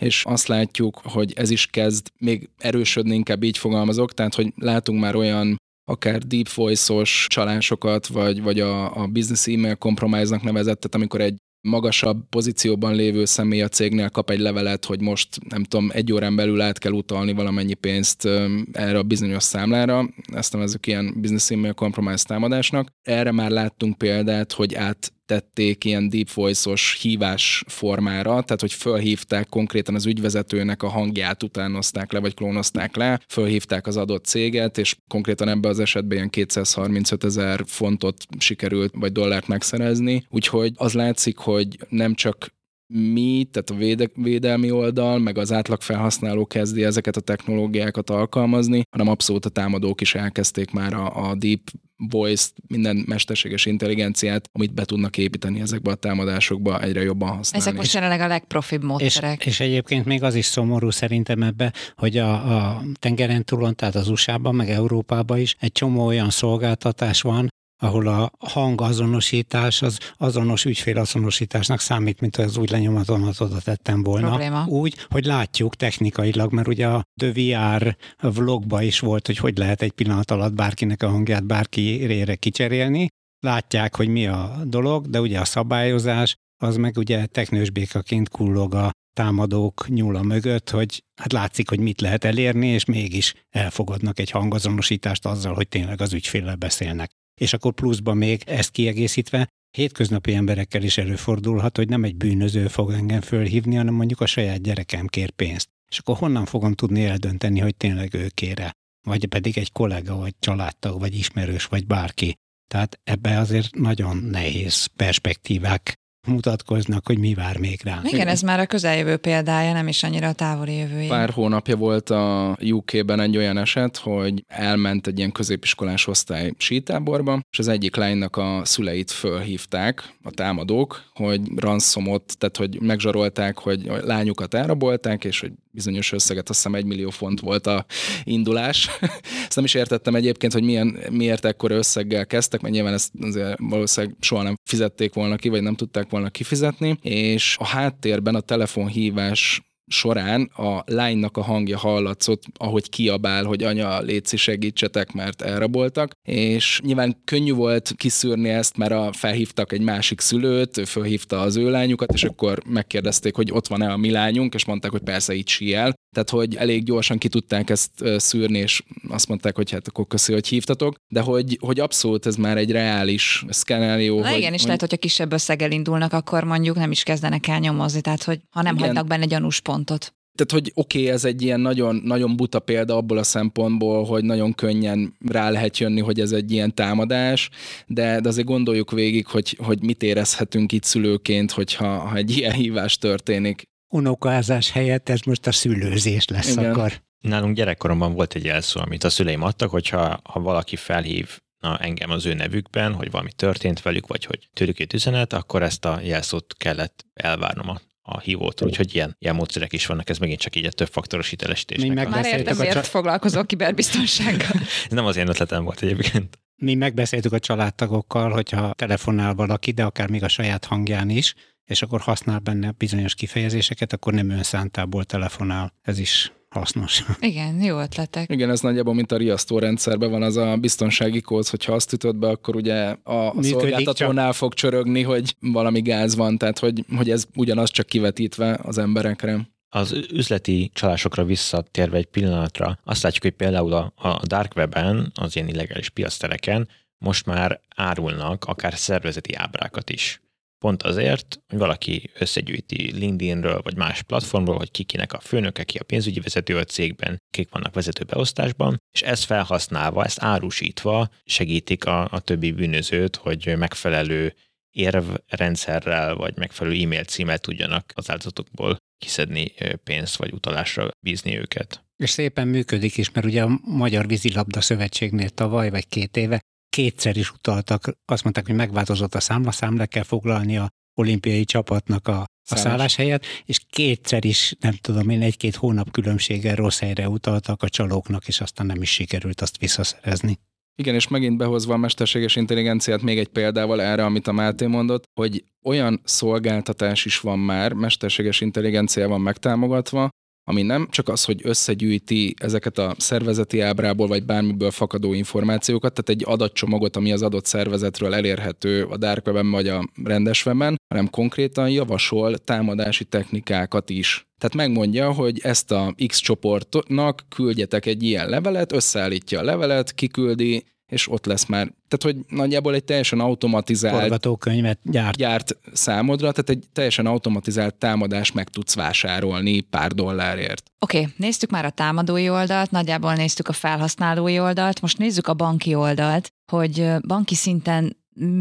[0.03, 4.99] és azt látjuk, hogy ez is kezd még erősödni, inkább így fogalmazok, tehát hogy látunk
[4.99, 5.57] már olyan
[5.89, 12.29] akár deep voice-os csalásokat, vagy, vagy a, a business email compromise-nak nevezettet, amikor egy magasabb
[12.29, 16.61] pozícióban lévő személy a cégnél kap egy levelet, hogy most nem tudom, egy órán belül
[16.61, 18.25] át kell utalni valamennyi pénzt
[18.71, 20.09] erre a bizonyos számlára.
[20.33, 22.87] Ezt nevezzük ilyen business email compromise támadásnak.
[23.01, 29.49] Erre már láttunk példát, hogy át tették ilyen deep voice-os hívás formára, tehát hogy fölhívták
[29.49, 34.95] konkrétan az ügyvezetőnek a hangját, utánozták le, vagy klónozták le, fölhívták az adott céget, és
[35.07, 40.25] konkrétan ebben az esetben ilyen 235 ezer fontot sikerült, vagy dollárt megszerezni.
[40.29, 42.57] Úgyhogy az látszik, hogy nem csak
[42.93, 48.81] mi, tehát a véde, védelmi oldal, meg az átlag felhasználó kezdi ezeket a technológiákat alkalmazni,
[48.89, 51.61] hanem abszolút a támadók is elkezdték már a, a deep
[51.97, 57.67] voice minden mesterséges intelligenciát, amit be tudnak építeni ezekbe a támadásokba, egyre jobban használni.
[57.67, 59.39] Ezek most jelenleg a legprofibb módszerek.
[59.39, 63.95] És, és egyébként még az is szomorú szerintem ebbe, hogy a, a tengeren túlon, tehát
[63.95, 67.47] az USA-ban, meg Európában is egy csomó olyan szolgáltatás van,
[67.79, 74.27] ahol a hangazonosítás az azonos ügyfélazonosításnak számít, mint az úgy lenyomaton oda tettem volna.
[74.27, 74.65] Probléma.
[74.65, 79.81] Úgy, hogy látjuk technikailag, mert ugye a The VR vlogba is volt, hogy hogy lehet
[79.81, 83.07] egy pillanat alatt bárkinek a hangját bárkire kicserélni.
[83.39, 88.73] Látják, hogy mi a dolog, de ugye a szabályozás az meg ugye teknős békaként kullog
[88.73, 94.29] a támadók nyúla mögött, hogy hát látszik, hogy mit lehet elérni, és mégis elfogadnak egy
[94.29, 99.47] hangazonosítást azzal, hogy tényleg az ügyféllel beszélnek és akkor pluszban még ezt kiegészítve
[99.77, 104.61] hétköznapi emberekkel is előfordulhat, hogy nem egy bűnöző fog engem fölhívni, hanem mondjuk a saját
[104.61, 105.69] gyerekem kér pénzt.
[105.89, 108.71] És akkor honnan fogom tudni eldönteni, hogy tényleg ő kére?
[109.07, 112.35] Vagy pedig egy kollega, vagy családtag, vagy ismerős, vagy bárki.
[112.67, 115.98] Tehát ebbe azért nagyon nehéz perspektívák
[116.29, 118.01] mutatkoznak, hogy mi vár még rá.
[118.03, 121.07] Igen, ez már a közeljövő példája, nem is annyira a távoli jövője.
[121.07, 127.39] Pár hónapja volt a UK-ben egy olyan eset, hogy elment egy ilyen középiskolás osztály sítáborba,
[127.51, 133.87] és az egyik lánynak a szüleit fölhívták, a támadók, hogy ranszomot, tehát hogy megzsarolták, hogy
[133.87, 137.85] a lányukat elrabolták, és hogy bizonyos összeget, azt hiszem egy millió font volt a
[138.23, 138.89] indulás.
[139.47, 143.11] ezt nem is értettem egyébként, hogy milyen, miért ekkor összeggel kezdtek, mert nyilván ezt
[143.57, 148.39] valószínűleg soha nem fizették volna ki, vagy nem tudták volna kifizetni, és a háttérben a
[148.39, 156.11] telefonhívás során a lánynak a hangja hallatszott, ahogy kiabál, hogy anya, létszi segítsetek, mert elraboltak,
[156.27, 161.55] és nyilván könnyű volt kiszűrni ezt, mert a, felhívtak egy másik szülőt, ő felhívta az
[161.55, 165.33] ő lányukat, és akkor megkérdezték, hogy ott van-e a mi lányunk, és mondták, hogy persze
[165.33, 165.93] itt síel.
[166.11, 170.33] Tehát, hogy elég gyorsan ki tudták ezt szűrni, és azt mondták, hogy hát akkor köszi,
[170.33, 174.19] hogy hívtatok, de hogy, hogy abszolút ez már egy reális szkenárió.
[174.19, 174.65] Na hogy, igen, és hogy...
[174.65, 178.61] lehet, hogyha kisebb összeggel indulnak, akkor mondjuk nem is kezdenek el nyomozni, tehát hogy ha
[178.61, 178.87] nem igen.
[178.87, 182.95] hagynak benne gyanús pontot tehát, hogy oké, okay, ez egy ilyen nagyon, nagyon buta példa
[182.95, 187.49] abból a szempontból, hogy nagyon könnyen rá lehet jönni, hogy ez egy ilyen támadás,
[187.87, 192.53] de, de azért gondoljuk végig, hogy, hogy mit érezhetünk itt szülőként, hogyha ha egy ilyen
[192.53, 193.67] hívás történik.
[193.89, 196.71] Unokázás helyett ez most a szülőzés lesz Igen.
[196.71, 197.01] akkor.
[197.19, 202.09] Nálunk gyerekkoromban volt egy jelszó, amit a szüleim adtak, hogyha ha valaki felhív na, engem
[202.09, 205.99] az ő nevükben, hogy valami történt velük, vagy hogy tőlük jött üzenet, akkor ezt a
[206.03, 210.55] jelszót kellett elvárnom a a hívótól, úgyhogy ilyen, ilyen módszerek is vannak, ez megint csak
[210.55, 212.09] így a több faktoros hitelesítésnek.
[212.09, 214.61] Már értem, miért foglalkozok kiberbiztonsággal.
[214.85, 216.39] ez nem az én ötletem volt egyébként.
[216.55, 221.35] Mi megbeszéltük a családtagokkal, hogyha telefonál valaki, de akár még a saját hangján is,
[221.69, 225.73] és akkor használ benne bizonyos kifejezéseket, akkor nem önszántából telefonál.
[225.81, 227.03] Ez is hasznos.
[227.19, 228.29] Igen, jó ötletek.
[228.29, 232.15] Igen, ez nagyjából, mint a riasztó rendszerben van az a biztonsági kód, hogyha azt ütöd
[232.15, 234.35] be, akkor ugye a, a szolgáltatónál csak...
[234.35, 239.49] fog csörögni, hogy valami gáz van, tehát hogy, hogy ez ugyanaz csak kivetítve az emberekre.
[239.69, 245.35] Az üzleti csalásokra visszatérve egy pillanatra, azt látjuk, hogy például a, a dark webben, az
[245.35, 250.21] ilyen illegális piasztereken most már árulnak akár szervezeti ábrákat is.
[250.59, 255.83] Pont azért, hogy valaki összegyűjti LinkedInről vagy más platformról, hogy kikinek a főnöke, ki a
[255.83, 262.07] pénzügyi vezető a cégben, kik vannak vezető beosztásban, és ezt felhasználva, ezt árusítva segítik a,
[262.11, 264.33] a többi bűnözőt, hogy megfelelő
[264.71, 271.83] érvrendszerrel vagy megfelelő e-mail címet tudjanak az áldozatokból kiszedni pénzt vagy utalásra bízni őket.
[271.95, 277.17] És szépen működik is, mert ugye a Magyar Vízilabda Szövetségnél tavaly vagy két éve kétszer
[277.17, 282.19] is utaltak, azt mondták, hogy megváltozott a számla, számla kell foglalni a olimpiai csapatnak a,
[282.51, 287.69] a szálláshelyet, és kétszer is, nem tudom én, egy-két hónap különbséggel rossz helyre utaltak a
[287.69, 290.39] csalóknak, és aztán nem is sikerült azt visszaszerezni.
[290.75, 295.03] Igen, és megint behozva a mesterséges intelligenciát még egy példával erre, amit a Máté mondott,
[295.19, 300.09] hogy olyan szolgáltatás is van már, mesterséges intelligenciával megtámogatva,
[300.49, 306.21] ami nem csak az, hogy összegyűjti ezeket a szervezeti ábrából vagy bármiből fakadó információkat, tehát
[306.21, 311.09] egy adatcsomagot, ami az adott szervezetről elérhető a dark webben vagy a rendes webben, hanem
[311.09, 314.27] konkrétan javasol támadási technikákat is.
[314.37, 320.63] Tehát megmondja, hogy ezt a X csoportnak küldjetek egy ilyen levelet, összeállítja a levelet, kiküldi,
[320.89, 321.71] és ott lesz már.
[321.87, 323.99] Tehát, hogy nagyjából egy teljesen automatizált...
[323.99, 325.17] Forgatókönyvet gyárt.
[325.17, 330.63] Gyárt számodra, tehát egy teljesen automatizált támadást meg tudsz vásárolni pár dollárért.
[330.79, 335.33] Oké, okay, néztük már a támadói oldalt, nagyjából néztük a felhasználói oldalt, most nézzük a
[335.33, 337.97] banki oldalt, hogy banki szinten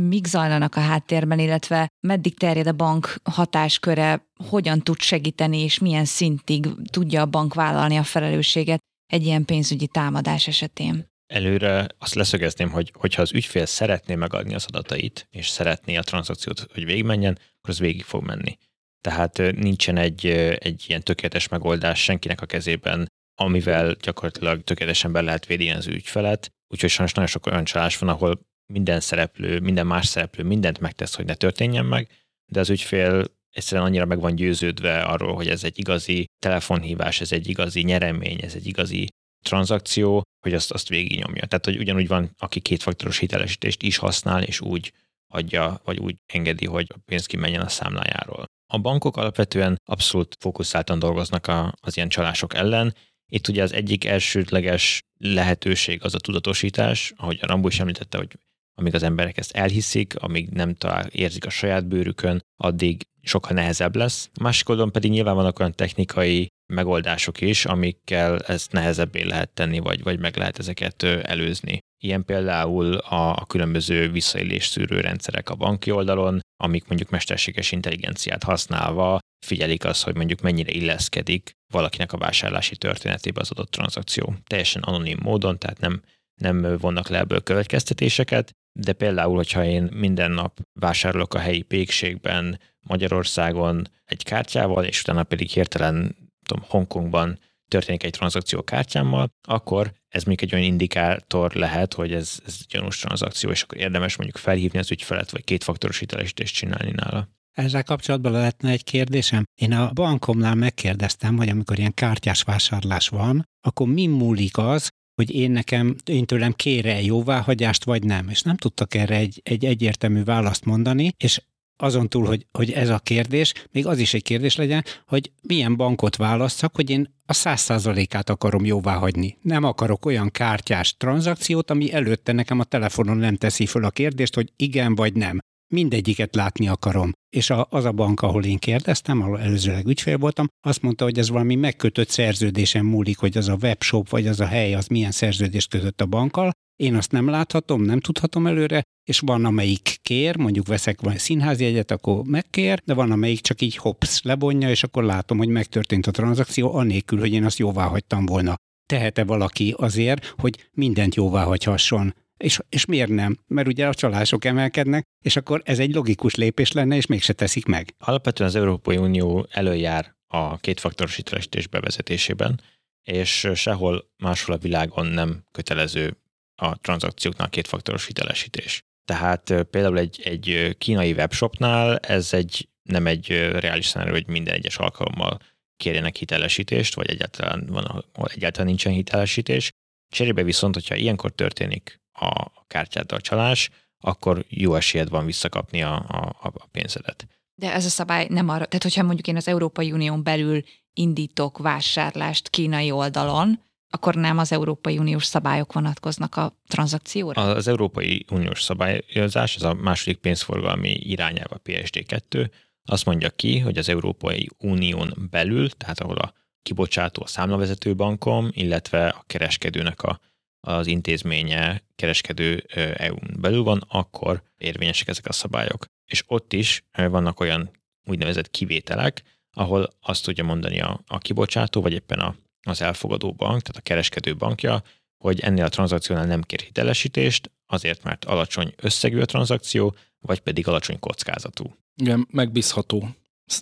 [0.08, 6.04] mik zajlanak a háttérben, illetve meddig terjed a bank hatásköre, hogyan tud segíteni, és milyen
[6.04, 8.78] szintig tudja a bank vállalni a felelősséget
[9.12, 11.06] egy ilyen pénzügyi támadás esetén.
[11.28, 16.66] Előre azt leszögezném, hogy hogyha az ügyfél szeretné megadni az adatait, és szeretné a tranzakciót,
[16.72, 18.58] hogy végigmenjen, akkor az végig fog menni.
[19.00, 20.26] Tehát nincsen egy,
[20.58, 23.06] egy ilyen tökéletes megoldás senkinek a kezében,
[23.40, 26.52] amivel gyakorlatilag tökéletesen be lehet védeni az ügyfelet.
[26.68, 28.40] Úgyhogy sajnos nagyon sok olyan csalás van, ahol
[28.72, 32.08] minden szereplő, minden más szereplő mindent megtesz, hogy ne történjen meg,
[32.52, 37.32] de az ügyfél egyszerűen annyira meg van győződve arról, hogy ez egy igazi telefonhívás, ez
[37.32, 39.08] egy igazi nyeremény, ez egy igazi
[39.48, 41.46] tranzakció, hogy azt, azt végignyomja.
[41.46, 44.92] Tehát, hogy ugyanúgy van, aki kétfaktoros hitelesítést is használ, és úgy
[45.32, 48.44] adja, vagy úgy engedi, hogy a pénz kimenjen a számlájáról.
[48.72, 52.94] A bankok alapvetően abszolút fókuszáltan dolgoznak a, az ilyen csalások ellen.
[53.30, 58.38] Itt ugye az egyik elsődleges lehetőség az a tudatosítás, ahogy a Rambó is említette, hogy
[58.74, 63.96] amíg az emberek ezt elhiszik, amíg nem talál, érzik a saját bőrükön, addig sokkal nehezebb
[63.96, 64.30] lesz.
[64.34, 69.78] A másik oldalon pedig nyilván vannak olyan technikai megoldások is, amikkel ezt nehezebbé lehet tenni,
[69.78, 71.78] vagy, vagy meg lehet ezeket előzni.
[72.02, 78.42] Ilyen például a, a különböző visszaélés szűrő rendszerek a banki oldalon, amik mondjuk mesterséges intelligenciát
[78.42, 84.34] használva figyelik azt, hogy mondjuk mennyire illeszkedik valakinek a vásárlási történetébe az adott tranzakció.
[84.46, 86.02] Teljesen anonim módon, tehát nem,
[86.40, 88.50] nem vonnak le ebből következtetéseket,
[88.80, 95.22] de például, hogyha én minden nap vásárolok a helyi pékségben Magyarországon egy kártyával, és utána
[95.22, 96.16] pedig hirtelen
[96.48, 102.38] tudom, Hongkongban történik egy tranzakció kártyámmal, akkor ez még egy olyan indikátor lehet, hogy ez,
[102.46, 107.28] ez gyanús tranzakció, és akkor érdemes mondjuk felhívni az ügyfelet, vagy kétfaktoros hitelesítést csinálni nála.
[107.52, 109.44] Ezzel kapcsolatban lehetne egy kérdésem.
[109.54, 115.34] Én a bankomnál megkérdeztem, hogy amikor ilyen kártyás vásárlás van, akkor mi múlik az, hogy
[115.34, 118.28] én nekem, én tőlem kére jóváhagyást, vagy nem.
[118.28, 121.42] És nem tudtak erre egy, egy egyértelmű választ mondani, és
[121.82, 125.76] azon túl, hogy, hogy ez a kérdés, még az is egy kérdés legyen, hogy milyen
[125.76, 129.38] bankot válasszak, hogy én a száz százalékát akarom jóvá hagyni.
[129.42, 134.34] Nem akarok olyan kártyás tranzakciót, ami előtte nekem a telefonon nem teszi föl a kérdést,
[134.34, 135.38] hogy igen vagy nem.
[135.74, 137.12] Mindegyiket látni akarom.
[137.36, 141.18] És a, az a bank, ahol én kérdeztem, ahol előzőleg ügyfél voltam, azt mondta, hogy
[141.18, 145.10] ez valami megkötött szerződésen múlik, hogy az a webshop vagy az a hely az milyen
[145.10, 150.36] szerződést kötött a bankkal, én azt nem láthatom, nem tudhatom előre, és van, amelyik kér,
[150.36, 154.82] mondjuk veszek vagy színházi egyet, akkor megkér, de van, amelyik csak így hops, lebonja, és
[154.82, 158.54] akkor látom, hogy megtörtént a tranzakció, anélkül, hogy én azt jóvá hagytam volna.
[158.86, 162.14] Tehet-e valaki azért, hogy mindent jóvá hagyhasson?
[162.36, 163.38] És, és miért nem?
[163.46, 167.66] Mert ugye a csalások emelkednek, és akkor ez egy logikus lépés lenne, és mégse teszik
[167.66, 167.94] meg.
[167.98, 172.60] Alapvetően az Európai Unió előjár a kétfaktoros hitelesítés bevezetésében,
[173.02, 176.16] és sehol máshol a világon nem kötelező
[176.60, 178.82] a tranzakcióknál kétfaktoros hitelesítés.
[179.04, 184.76] Tehát például egy, egy kínai webshopnál ez egy nem egy reális szenárió, hogy minden egyes
[184.76, 185.38] alkalommal
[185.76, 189.70] kérjenek hitelesítést, vagy egyáltalán van, egyáltalán nincsen hitelesítés.
[190.14, 196.36] Cserébe viszont, hogyha ilyenkor történik a kártyáddal csalás, akkor jó esélyed van visszakapni a, a,
[196.40, 197.26] a pénzedet.
[197.54, 201.58] De ez a szabály nem arra, tehát hogyha mondjuk én az Európai Unión belül indítok
[201.58, 207.42] vásárlást kínai oldalon, akkor nem az Európai Uniós szabályok vonatkoznak a tranzakcióra?
[207.42, 212.50] Az Európai Uniós szabályozás, ez a második pénzforgalmi irányelv a PSD2,
[212.84, 216.32] azt mondja ki, hogy az Európai Unión belül, tehát ahol a
[216.62, 220.20] kibocsátó a számlavezető bankom, illetve a kereskedőnek a,
[220.60, 222.64] az intézménye kereskedő
[222.96, 225.84] EU-n belül van, akkor érvényesek ezek a szabályok.
[226.06, 227.70] És ott is vannak olyan
[228.04, 229.22] úgynevezett kivételek,
[229.52, 233.80] ahol azt tudja mondani a, a kibocsátó, vagy éppen a, az elfogadó bank, tehát a
[233.80, 234.82] kereskedő bankja,
[235.24, 240.68] hogy ennél a tranzakciónál nem kér hitelesítést, azért mert alacsony összegű a tranzakció, vagy pedig
[240.68, 241.76] alacsony kockázatú.
[241.94, 243.08] Igen, megbízható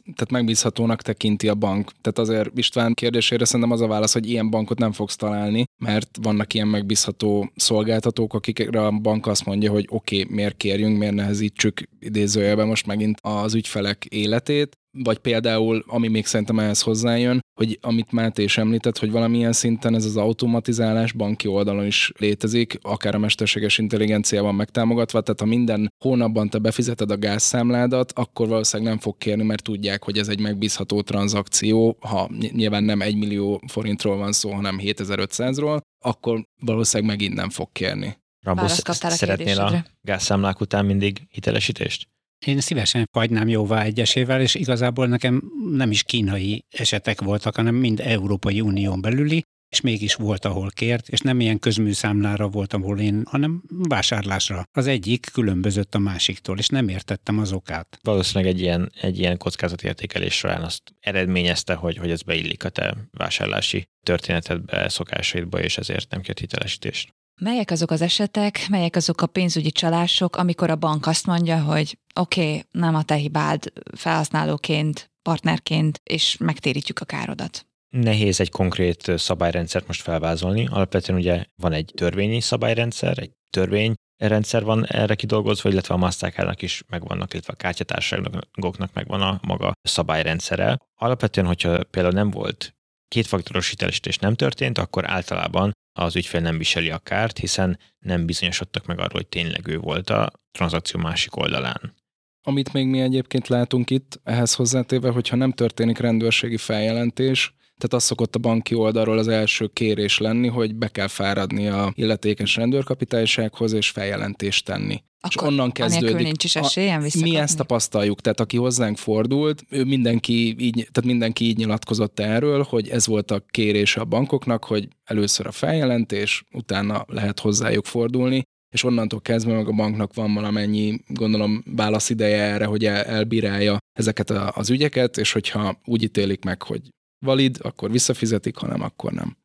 [0.03, 1.93] tehát megbízhatónak tekinti a bank.
[2.01, 6.19] Tehát azért István kérdésére szerintem az a válasz, hogy ilyen bankot nem fogsz találni, mert
[6.23, 11.15] vannak ilyen megbízható szolgáltatók, akikre a bank azt mondja, hogy oké, okay, miért kérjünk, miért
[11.15, 17.79] nehezítsük idézőjelben most megint az ügyfelek életét, vagy például, ami még szerintem ehhez hozzájön, hogy
[17.83, 23.15] amit Máté is említett, hogy valamilyen szinten ez az automatizálás banki oldalon is létezik, akár
[23.15, 29.01] a mesterséges intelligenciával megtámogatva, tehát ha minden hónapban te befizeted a gázszámládat, akkor valószínűleg nem
[29.01, 34.17] fog kérni, mert tudják, hogy ez egy megbízható tranzakció, ha nyilván nem 1 millió forintról
[34.17, 38.17] van szó, hanem 7500-ról, akkor valószínűleg megint nem fog kérni.
[38.47, 42.09] Rambó, szeretnél a gázszámlák után mindig hitelesítést?
[42.47, 48.01] Én szívesen hagynám jóvá egyesével, és igazából nekem nem is kínai esetek voltak, hanem mind
[48.01, 53.23] Európai Unión belüli, és mégis volt, ahol kért, és nem ilyen közműszámlára volt, ahol én,
[53.25, 54.63] hanem vásárlásra.
[54.73, 57.99] Az egyik különbözött a másiktól, és nem értettem az okát.
[58.03, 62.97] Valószínűleg egy ilyen, egy ilyen kockázatértékelés során azt eredményezte, hogy, hogy ez beillik a te
[63.13, 67.16] vásárlási történetedbe, szokásaidba, és ezért nem kért hitelesítést.
[67.41, 71.99] Melyek azok az esetek, melyek azok a pénzügyi csalások, amikor a bank azt mondja, hogy
[72.15, 77.67] oké, okay, nem a te hibád felhasználóként, partnerként, és megtérítjük a károdat?
[77.89, 80.67] Nehéz egy konkrét szabályrendszert most felvázolni.
[80.67, 86.63] Alapvetően ugye van egy törvényi szabályrendszer, egy törvény, rendszer van erre kidolgozva, illetve a Mastercardnak
[86.63, 90.79] is megvannak, illetve a kártyatársaságoknak megvan a maga szabályrendszere.
[90.95, 92.75] Alapvetően, hogyha például nem volt
[93.09, 98.87] kétfaktoros hitelesítés nem történt, akkor általában az ügyfél nem viseli a kárt, hiszen nem bizonyosodtak
[98.87, 101.95] meg arról, hogy tényleg ő volt a tranzakció másik oldalán.
[102.43, 108.03] Amit még mi egyébként látunk itt, ehhez hozzátéve, hogyha nem történik rendőrségi feljelentés, tehát az
[108.03, 113.73] szokott a banki oldalról az első kérés lenni, hogy be kell fáradni a illetékes rendőrkapitánysághoz
[113.73, 115.03] és feljelentést tenni.
[115.21, 116.17] Akkor és onnan kezdődik.
[116.17, 121.45] nincs is esélyem Mi ezt tapasztaljuk, tehát aki hozzánk fordult, ő mindenki így, tehát mindenki
[121.45, 127.05] így nyilatkozott erről, hogy ez volt a kérés a bankoknak, hogy először a feljelentés, utána
[127.09, 128.43] lehet hozzájuk fordulni,
[128.75, 134.71] és onnantól kezdve meg a banknak van valamennyi, gondolom, válaszideje erre, hogy elbírálja ezeket az
[134.71, 136.81] ügyeket, és hogyha úgy ítélik meg, hogy
[137.19, 139.37] valid, akkor visszafizetik, hanem akkor nem.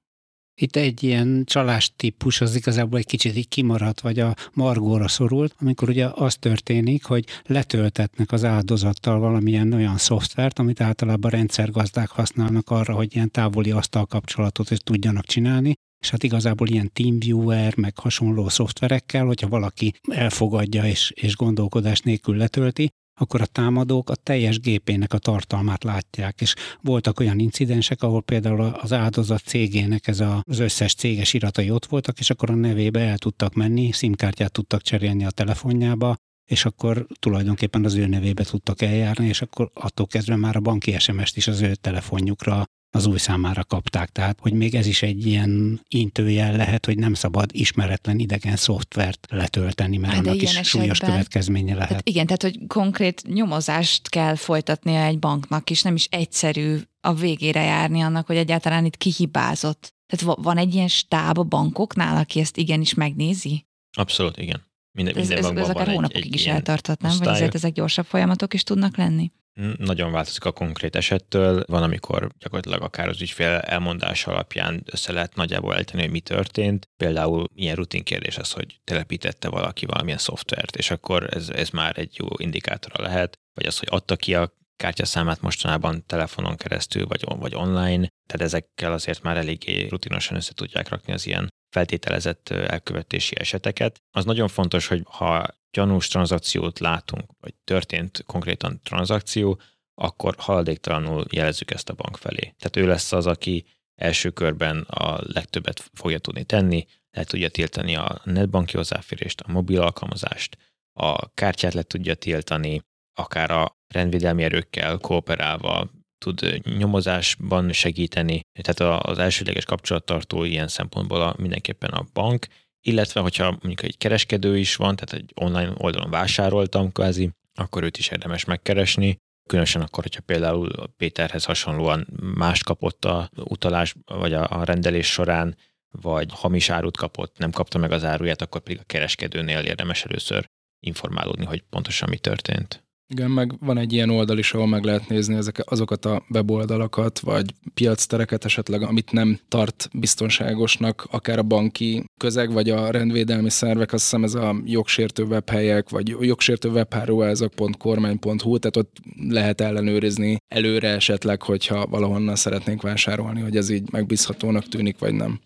[0.61, 5.55] Itt egy ilyen csalás típus az igazából egy kicsit így kimaradt, vagy a margóra szorult,
[5.59, 12.69] amikor ugye az történik, hogy letöltetnek az áldozattal valamilyen olyan szoftvert, amit általában rendszergazdák használnak
[12.69, 17.97] arra, hogy ilyen távoli asztal kapcsolatot is tudjanak csinálni, és hát igazából ilyen TeamViewer, meg
[17.97, 22.89] hasonló szoftverekkel, hogyha valaki elfogadja és, és gondolkodás nélkül letölti,
[23.21, 28.61] akkor a támadók a teljes gépének a tartalmát látják, és voltak olyan incidensek, ahol például
[28.61, 32.99] az áldozat cégének ez a, az összes céges iratai ott voltak, és akkor a nevébe
[32.99, 36.15] el tudtak menni, szimkártyát tudtak cserélni a telefonjába,
[36.45, 40.99] és akkor tulajdonképpen az ő nevébe tudtak eljárni, és akkor attól kezdve már a banki
[40.99, 44.09] SMS-t is az ő telefonjukra az új számára kapták.
[44.09, 49.27] Tehát, hogy még ez is egy ilyen intőjel lehet, hogy nem szabad ismeretlen idegen szoftvert
[49.29, 51.87] letölteni, mert hát annak is esetben, súlyos következménye lehet.
[51.87, 57.13] Tehát igen, tehát hogy konkrét nyomozást kell folytatnia egy banknak, és nem is egyszerű a
[57.13, 59.95] végére járni annak, hogy egyáltalán itt kihibázott.
[60.05, 63.65] Tehát van egy ilyen stáb a bankoknál, aki ezt igenis megnézi?
[63.97, 64.69] Abszolút, igen.
[64.91, 67.17] Minden, ez, minden ez, ez akár hónapokig egy, is eltarthat, nem?
[67.17, 69.31] Vagy azért ezek gyorsabb folyamatok is tudnak lenni?
[69.77, 71.63] Nagyon változik a konkrét esettől.
[71.67, 76.87] Van, amikor gyakorlatilag akár az ügyfél elmondása alapján össze lehet nagyjából eltenni, hogy mi történt.
[76.97, 81.97] Például ilyen rutin kérdés az, hogy telepítette valaki valamilyen szoftvert, és akkor ez, ez már
[81.97, 87.23] egy jó indikátora lehet, vagy az, hogy adta ki a kártyaszámát mostanában telefonon keresztül, vagy,
[87.27, 93.39] vagy online, tehát ezekkel azért már eléggé rutinosan össze tudják rakni az ilyen feltételezett elkövetési
[93.39, 93.97] eseteket.
[94.15, 99.59] Az nagyon fontos, hogy ha gyanús tranzakciót látunk, vagy történt konkrétan tranzakció,
[100.01, 102.53] akkor haladéktalanul jelezzük ezt a bank felé.
[102.57, 103.65] Tehát ő lesz az, aki
[103.95, 106.85] első körben a legtöbbet fogja tudni tenni,
[107.17, 110.57] le tudja tiltani a netbanki hozzáférést, a mobil alkalmazást,
[110.99, 112.81] a kártyát le tudja tiltani,
[113.13, 118.39] akár a rendvédelmi erőkkel kooperálva tud nyomozásban segíteni.
[118.61, 122.47] Tehát az elsődleges kapcsolattartó ilyen szempontból a, mindenképpen a bank,
[122.87, 127.97] illetve hogyha mondjuk egy kereskedő is van, tehát egy online oldalon vásároltam kvázi, akkor őt
[127.97, 129.17] is érdemes megkeresni,
[129.49, 135.55] különösen akkor, hogyha például Péterhez hasonlóan mást kapott a utalás vagy a rendelés során,
[135.91, 140.45] vagy hamis árut kapott, nem kapta meg az áruját, akkor pedig a kereskedőnél érdemes először
[140.79, 142.83] informálódni, hogy pontosan mi történt.
[143.11, 147.19] Igen, meg van egy ilyen oldal is, ahol meg lehet nézni ezek, azokat a weboldalakat,
[147.19, 153.93] vagy piactereket esetleg, amit nem tart biztonságosnak, akár a banki közeg, vagy a rendvédelmi szervek,
[153.93, 158.97] azt hiszem ez a jogsértő webhelyek, vagy jogsértő webháruházak.kormány.hu, tehát ott
[159.29, 165.39] lehet ellenőrizni előre esetleg, hogyha valahonnan szeretnénk vásárolni, hogy ez így megbízhatónak tűnik, vagy nem.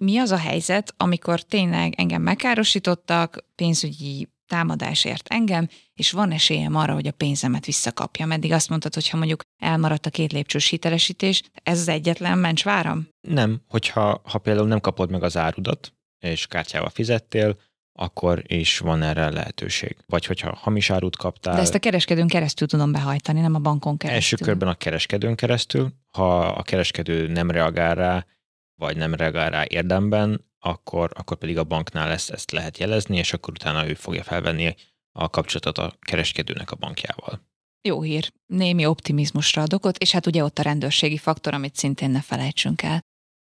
[0.00, 6.92] Mi az a helyzet, amikor tényleg engem megkárosítottak, pénzügyi támadásért engem, és van esélyem arra,
[6.92, 8.32] hogy a pénzemet visszakapjam.
[8.32, 13.08] Eddig azt mondtad, hogy ha mondjuk elmaradt a két lépcsős hitelesítés, ez az egyetlen mencsváram?
[13.28, 17.56] Nem, hogyha ha például nem kapod meg az árudat, és kártyával fizettél,
[17.92, 19.96] akkor is van erre lehetőség.
[20.06, 21.54] Vagy hogyha hamis árut kaptál.
[21.54, 24.22] De ezt a kereskedőn keresztül tudom behajtani, nem a bankon keresztül.
[24.22, 25.92] Első körben a kereskedőn keresztül.
[26.10, 28.26] Ha a kereskedő nem reagál rá,
[28.74, 33.32] vagy nem reagál rá érdemben, akkor, akkor pedig a banknál ezt, ezt lehet jelezni, és
[33.32, 34.74] akkor utána ő fogja felvenni
[35.12, 37.46] a kapcsolatot a kereskedőnek a bankjával.
[37.88, 42.10] Jó hír, némi optimizmusra ad okot, és hát ugye ott a rendőrségi faktor, amit szintén
[42.10, 43.00] ne felejtsünk el.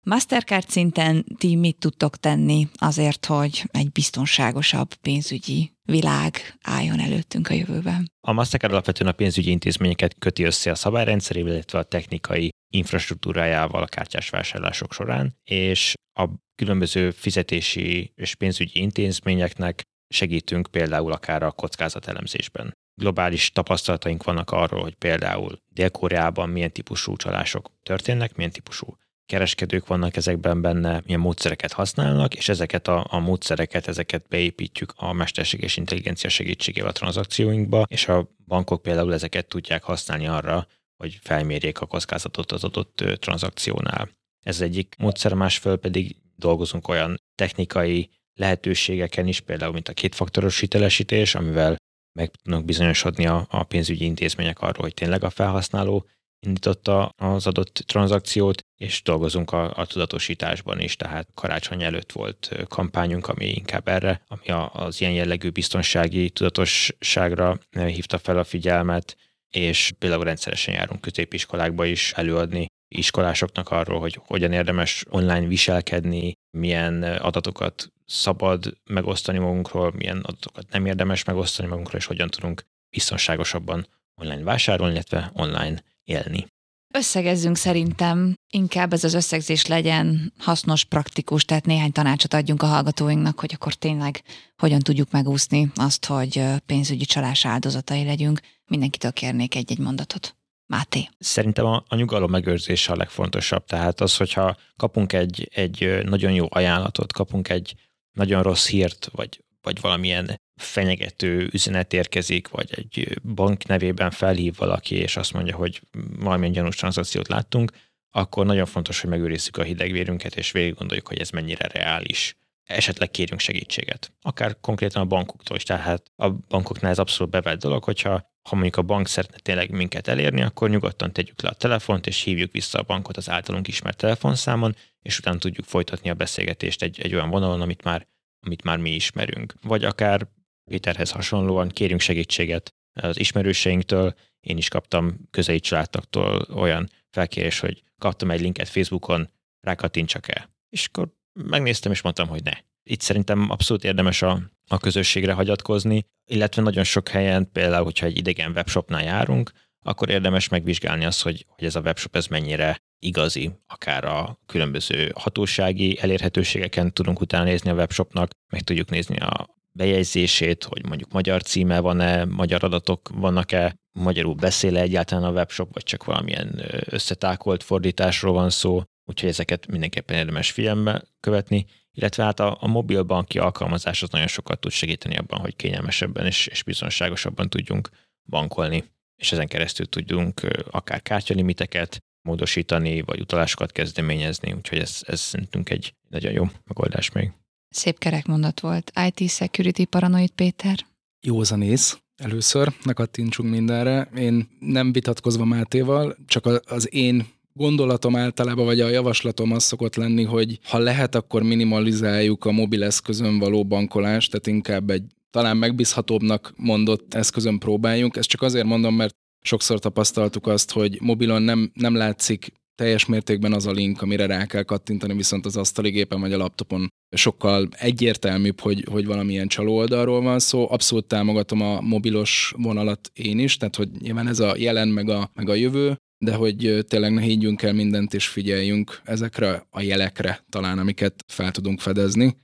[0.03, 7.53] Mastercard szinten ti mit tudtok tenni azért, hogy egy biztonságosabb pénzügyi világ álljon előttünk a
[7.53, 8.11] jövőben?
[8.27, 13.87] A Mastercard alapvetően a pénzügyi intézményeket köti össze a szabályrendszerével, illetve a technikai infrastruktúrájával a
[13.87, 19.81] kártyás vásárlások során, és a különböző fizetési és pénzügyi intézményeknek
[20.13, 22.73] segítünk például akár a kockázatelemzésben.
[23.01, 28.97] Globális tapasztalataink vannak arról, hogy például Dél-Koreában milyen típusú csalások történnek, milyen típusú
[29.29, 35.13] kereskedők vannak ezekben benne, milyen módszereket használnak, és ezeket a, a módszereket, ezeket beépítjük a
[35.13, 40.67] mesterséges intelligencia segítségével a tranzakcióinkba, és a bankok például ezeket tudják használni arra,
[40.97, 44.09] hogy felmérjék a kockázatot az adott tranzakciónál.
[44.45, 51.35] Ez egyik módszer, másföl pedig dolgozunk olyan technikai lehetőségeken is, például mint a kétfaktoros hitelesítés,
[51.35, 51.75] amivel
[52.19, 56.05] meg tudnak bizonyosodni a, a pénzügyi intézmények arról, hogy tényleg a felhasználó
[56.39, 63.27] indította az adott tranzakciót, és dolgozunk a, a tudatosításban is, tehát karácsony előtt volt kampányunk,
[63.27, 69.17] ami inkább erre, ami a, az ilyen jellegű biztonsági tudatosságra hívta fel a figyelmet,
[69.49, 72.65] és például rendszeresen járunk középiskolákba is előadni
[72.95, 80.85] iskolásoknak arról, hogy hogyan érdemes online viselkedni, milyen adatokat szabad megosztani magunkról, milyen adatokat nem
[80.85, 86.47] érdemes megosztani magunkról, és hogyan tudunk biztonságosabban online vásárolni, illetve online élni.
[86.93, 93.39] Összegezzünk szerintem, inkább ez az összegzés legyen hasznos, praktikus, tehát néhány tanácsot adjunk a hallgatóinknak,
[93.39, 94.21] hogy akkor tényleg
[94.57, 98.39] hogyan tudjuk megúszni azt, hogy pénzügyi csalás áldozatai legyünk.
[98.65, 100.37] Mindenkitől kérnék egy-egy mondatot.
[100.65, 101.09] Máté.
[101.19, 103.65] Szerintem a, a nyugalom megőrzése a legfontosabb.
[103.65, 107.75] Tehát az, hogyha kapunk egy, egy nagyon jó ajánlatot, kapunk egy
[108.11, 114.95] nagyon rossz hírt, vagy, vagy valamilyen fenyegető üzenet érkezik, vagy egy bank nevében felhív valaki,
[114.95, 115.81] és azt mondja, hogy
[116.19, 117.71] valamilyen gyanús tranzakciót láttunk,
[118.09, 122.37] akkor nagyon fontos, hogy megőrizzük a hidegvérünket, és végig gondoljuk, hogy ez mennyire reális.
[122.63, 124.13] Esetleg kérjünk segítséget.
[124.21, 125.63] Akár konkrétan a bankoktól is.
[125.63, 130.07] Tehát a bankoknál ez abszolút bevett dolog, hogyha ha mondjuk a bank szeretne tényleg minket
[130.07, 133.97] elérni, akkor nyugodtan tegyük le a telefont, és hívjuk vissza a bankot az általunk ismert
[133.97, 138.07] telefonszámon, és utána tudjuk folytatni a beszélgetést egy, egy olyan vonalon, amit már,
[138.39, 139.53] amit már mi ismerünk.
[139.61, 140.27] Vagy akár
[140.69, 144.13] Péterhez hasonlóan kérünk segítséget az ismerőseinktől.
[144.39, 149.29] Én is kaptam közeli családtaktól olyan felkérés, hogy kaptam egy linket Facebookon,
[149.59, 150.49] rákattintsak el.
[150.69, 152.51] És akkor megnéztem, és mondtam, hogy ne.
[152.83, 158.17] Itt szerintem abszolút érdemes a, a közösségre hagyatkozni, illetve nagyon sok helyen, például, hogyha egy
[158.17, 159.51] idegen webshopnál járunk,
[159.85, 165.11] akkor érdemes megvizsgálni azt, hogy, hogy ez a webshop ez mennyire igazi, akár a különböző
[165.15, 171.43] hatósági elérhetőségeken tudunk utána nézni a webshopnak, meg tudjuk nézni a bejegyzését, hogy mondjuk magyar
[171.43, 177.63] címe van-e, magyar adatok vannak-e, magyarul beszél -e egyáltalán a webshop, vagy csak valamilyen összetákolt
[177.63, 183.39] fordításról van szó, úgyhogy ezeket mindenképpen érdemes figyelembe követni, illetve hát a, a mobil banki
[183.39, 187.89] alkalmazás az nagyon sokat tud segíteni abban, hogy kényelmesebben és, és biztonságosabban tudjunk
[188.25, 188.83] bankolni,
[189.15, 190.41] és ezen keresztül tudjunk
[190.71, 197.31] akár kártyalimiteket módosítani, vagy utalásokat kezdeményezni, úgyhogy ez, ez szerintünk egy nagyon jó megoldás még.
[197.69, 198.91] Szép kerek mondat volt.
[199.07, 200.85] IT Security Paranoid Péter.
[201.21, 201.99] Józanész.
[202.15, 204.09] Először ne kattintsunk mindenre.
[204.15, 210.23] Én nem vitatkozva Mátéval, csak az én gondolatom általában, vagy a javaslatom az szokott lenni,
[210.23, 217.13] hogy ha lehet, akkor minimalizáljuk a mobileszközön való bankolást, tehát inkább egy talán megbízhatóbbnak mondott
[217.13, 218.15] eszközön próbáljunk.
[218.15, 223.53] Ezt csak azért mondom, mert sokszor tapasztaltuk azt, hogy mobilon nem, nem látszik teljes mértékben
[223.53, 227.67] az a link, amire rá kell kattintani, viszont az asztali gépen vagy a laptopon sokkal
[227.71, 230.71] egyértelműbb, hogy, hogy valamilyen csaló oldalról van szó.
[230.71, 235.31] Abszolút támogatom a mobilos vonalat én is, tehát hogy nyilván ez a jelen meg a,
[235.33, 240.45] meg a jövő, de hogy tényleg ne higgyünk el mindent és figyeljünk ezekre a jelekre
[240.49, 242.35] talán, amiket fel tudunk fedezni.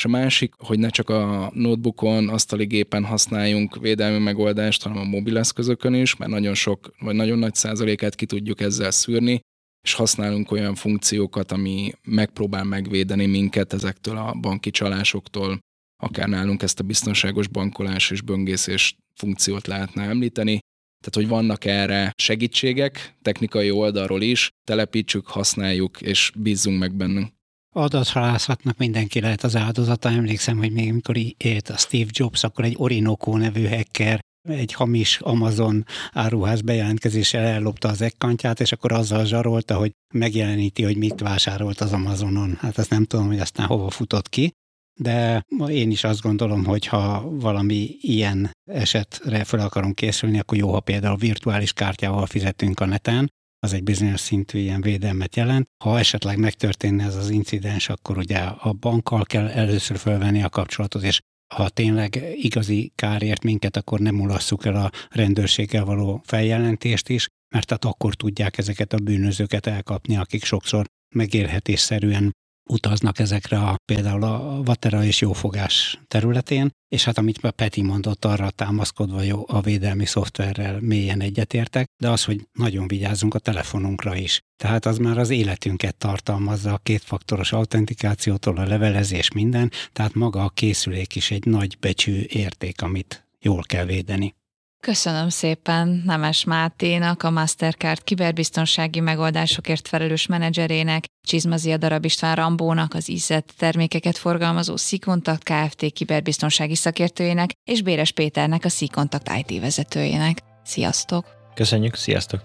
[0.00, 5.04] És a másik, hogy ne csak a notebookon, asztali gépen használjunk védelmi megoldást, hanem a
[5.04, 9.40] mobileszközökön is, mert nagyon sok, vagy nagyon nagy százalékát ki tudjuk ezzel szűrni,
[9.86, 15.58] és használunk olyan funkciókat, ami megpróbál megvédeni minket ezektől a banki csalásoktól,
[16.02, 20.58] akár nálunk ezt a biztonságos bankolás és böngészés funkciót lehetne említeni.
[21.04, 27.38] Tehát, hogy vannak erre segítségek, technikai oldalról is, telepítsük, használjuk, és bízzunk meg bennünk.
[27.74, 30.08] Adathalászatnak mindenki lehet az áldozata.
[30.08, 35.18] Emlékszem, hogy még amikor élt a Steve Jobs, akkor egy Orinoco nevű hacker egy hamis
[35.18, 41.80] Amazon áruház bejelentkezéssel ellopta az ekkantját, és akkor azzal zsarolta, hogy megjeleníti, hogy mit vásárolt
[41.80, 42.56] az Amazonon.
[42.60, 44.52] Hát ezt nem tudom, hogy aztán hova futott ki,
[45.00, 50.72] de én is azt gondolom, hogy ha valami ilyen esetre fel akarunk készülni, akkor jó,
[50.72, 55.66] ha például virtuális kártyával fizetünk a neten, az egy bizonyos szintű ilyen védelmet jelent.
[55.84, 61.02] Ha esetleg megtörténne ez az incidens, akkor ugye a bankkal kell először felvenni a kapcsolatot,
[61.02, 61.20] és
[61.54, 67.66] ha tényleg igazi kárért minket, akkor nem mulasszuk el a rendőrséggel való feljelentést is, mert
[67.66, 70.84] tehát akkor tudják ezeket a bűnözőket elkapni, akik sokszor
[71.14, 72.32] megélhetésszerűen
[72.70, 78.24] utaznak ezekre a például a vatera és jófogás területén, és hát amit a Peti mondott,
[78.24, 84.16] arra támaszkodva jó, a védelmi szoftverrel mélyen egyetértek, de az, hogy nagyon vigyázzunk a telefonunkra
[84.16, 84.40] is.
[84.56, 90.48] Tehát az már az életünket tartalmazza a kétfaktoros autentikációtól a levelezés minden, tehát maga a
[90.48, 94.34] készülék is egy nagy becsű érték, amit jól kell védeni.
[94.80, 103.08] Köszönöm szépen Nemes Máténak, a Mastercard kiberbiztonsági megoldásokért felelős menedzserének, Csizmazia Darab István Rambónak, az
[103.08, 105.92] IZET termékeket forgalmazó Szikontakt Kft.
[105.92, 110.38] kiberbiztonsági szakértőjének, és Béres Péternek, a Szikontakt IT vezetőjének.
[110.64, 111.26] Sziasztok!
[111.54, 112.40] Köszönjük, sziasztok!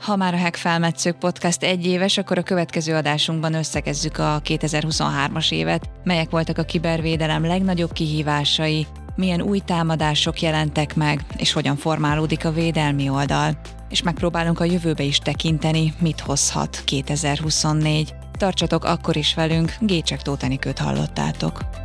[0.00, 5.52] Ha már a Hack Felmetszők Podcast egy éves, akkor a következő adásunkban összegezzük a 2023-as
[5.52, 8.86] évet, melyek voltak a kibervédelem legnagyobb kihívásai,
[9.16, 13.56] milyen új támadások jelentek meg, és hogyan formálódik a védelmi oldal.
[13.88, 18.14] És megpróbálunk a jövőbe is tekinteni, mit hozhat 2024.
[18.32, 21.81] Tartsatok akkor is velünk, Gécsek Tótenikőt hallottátok.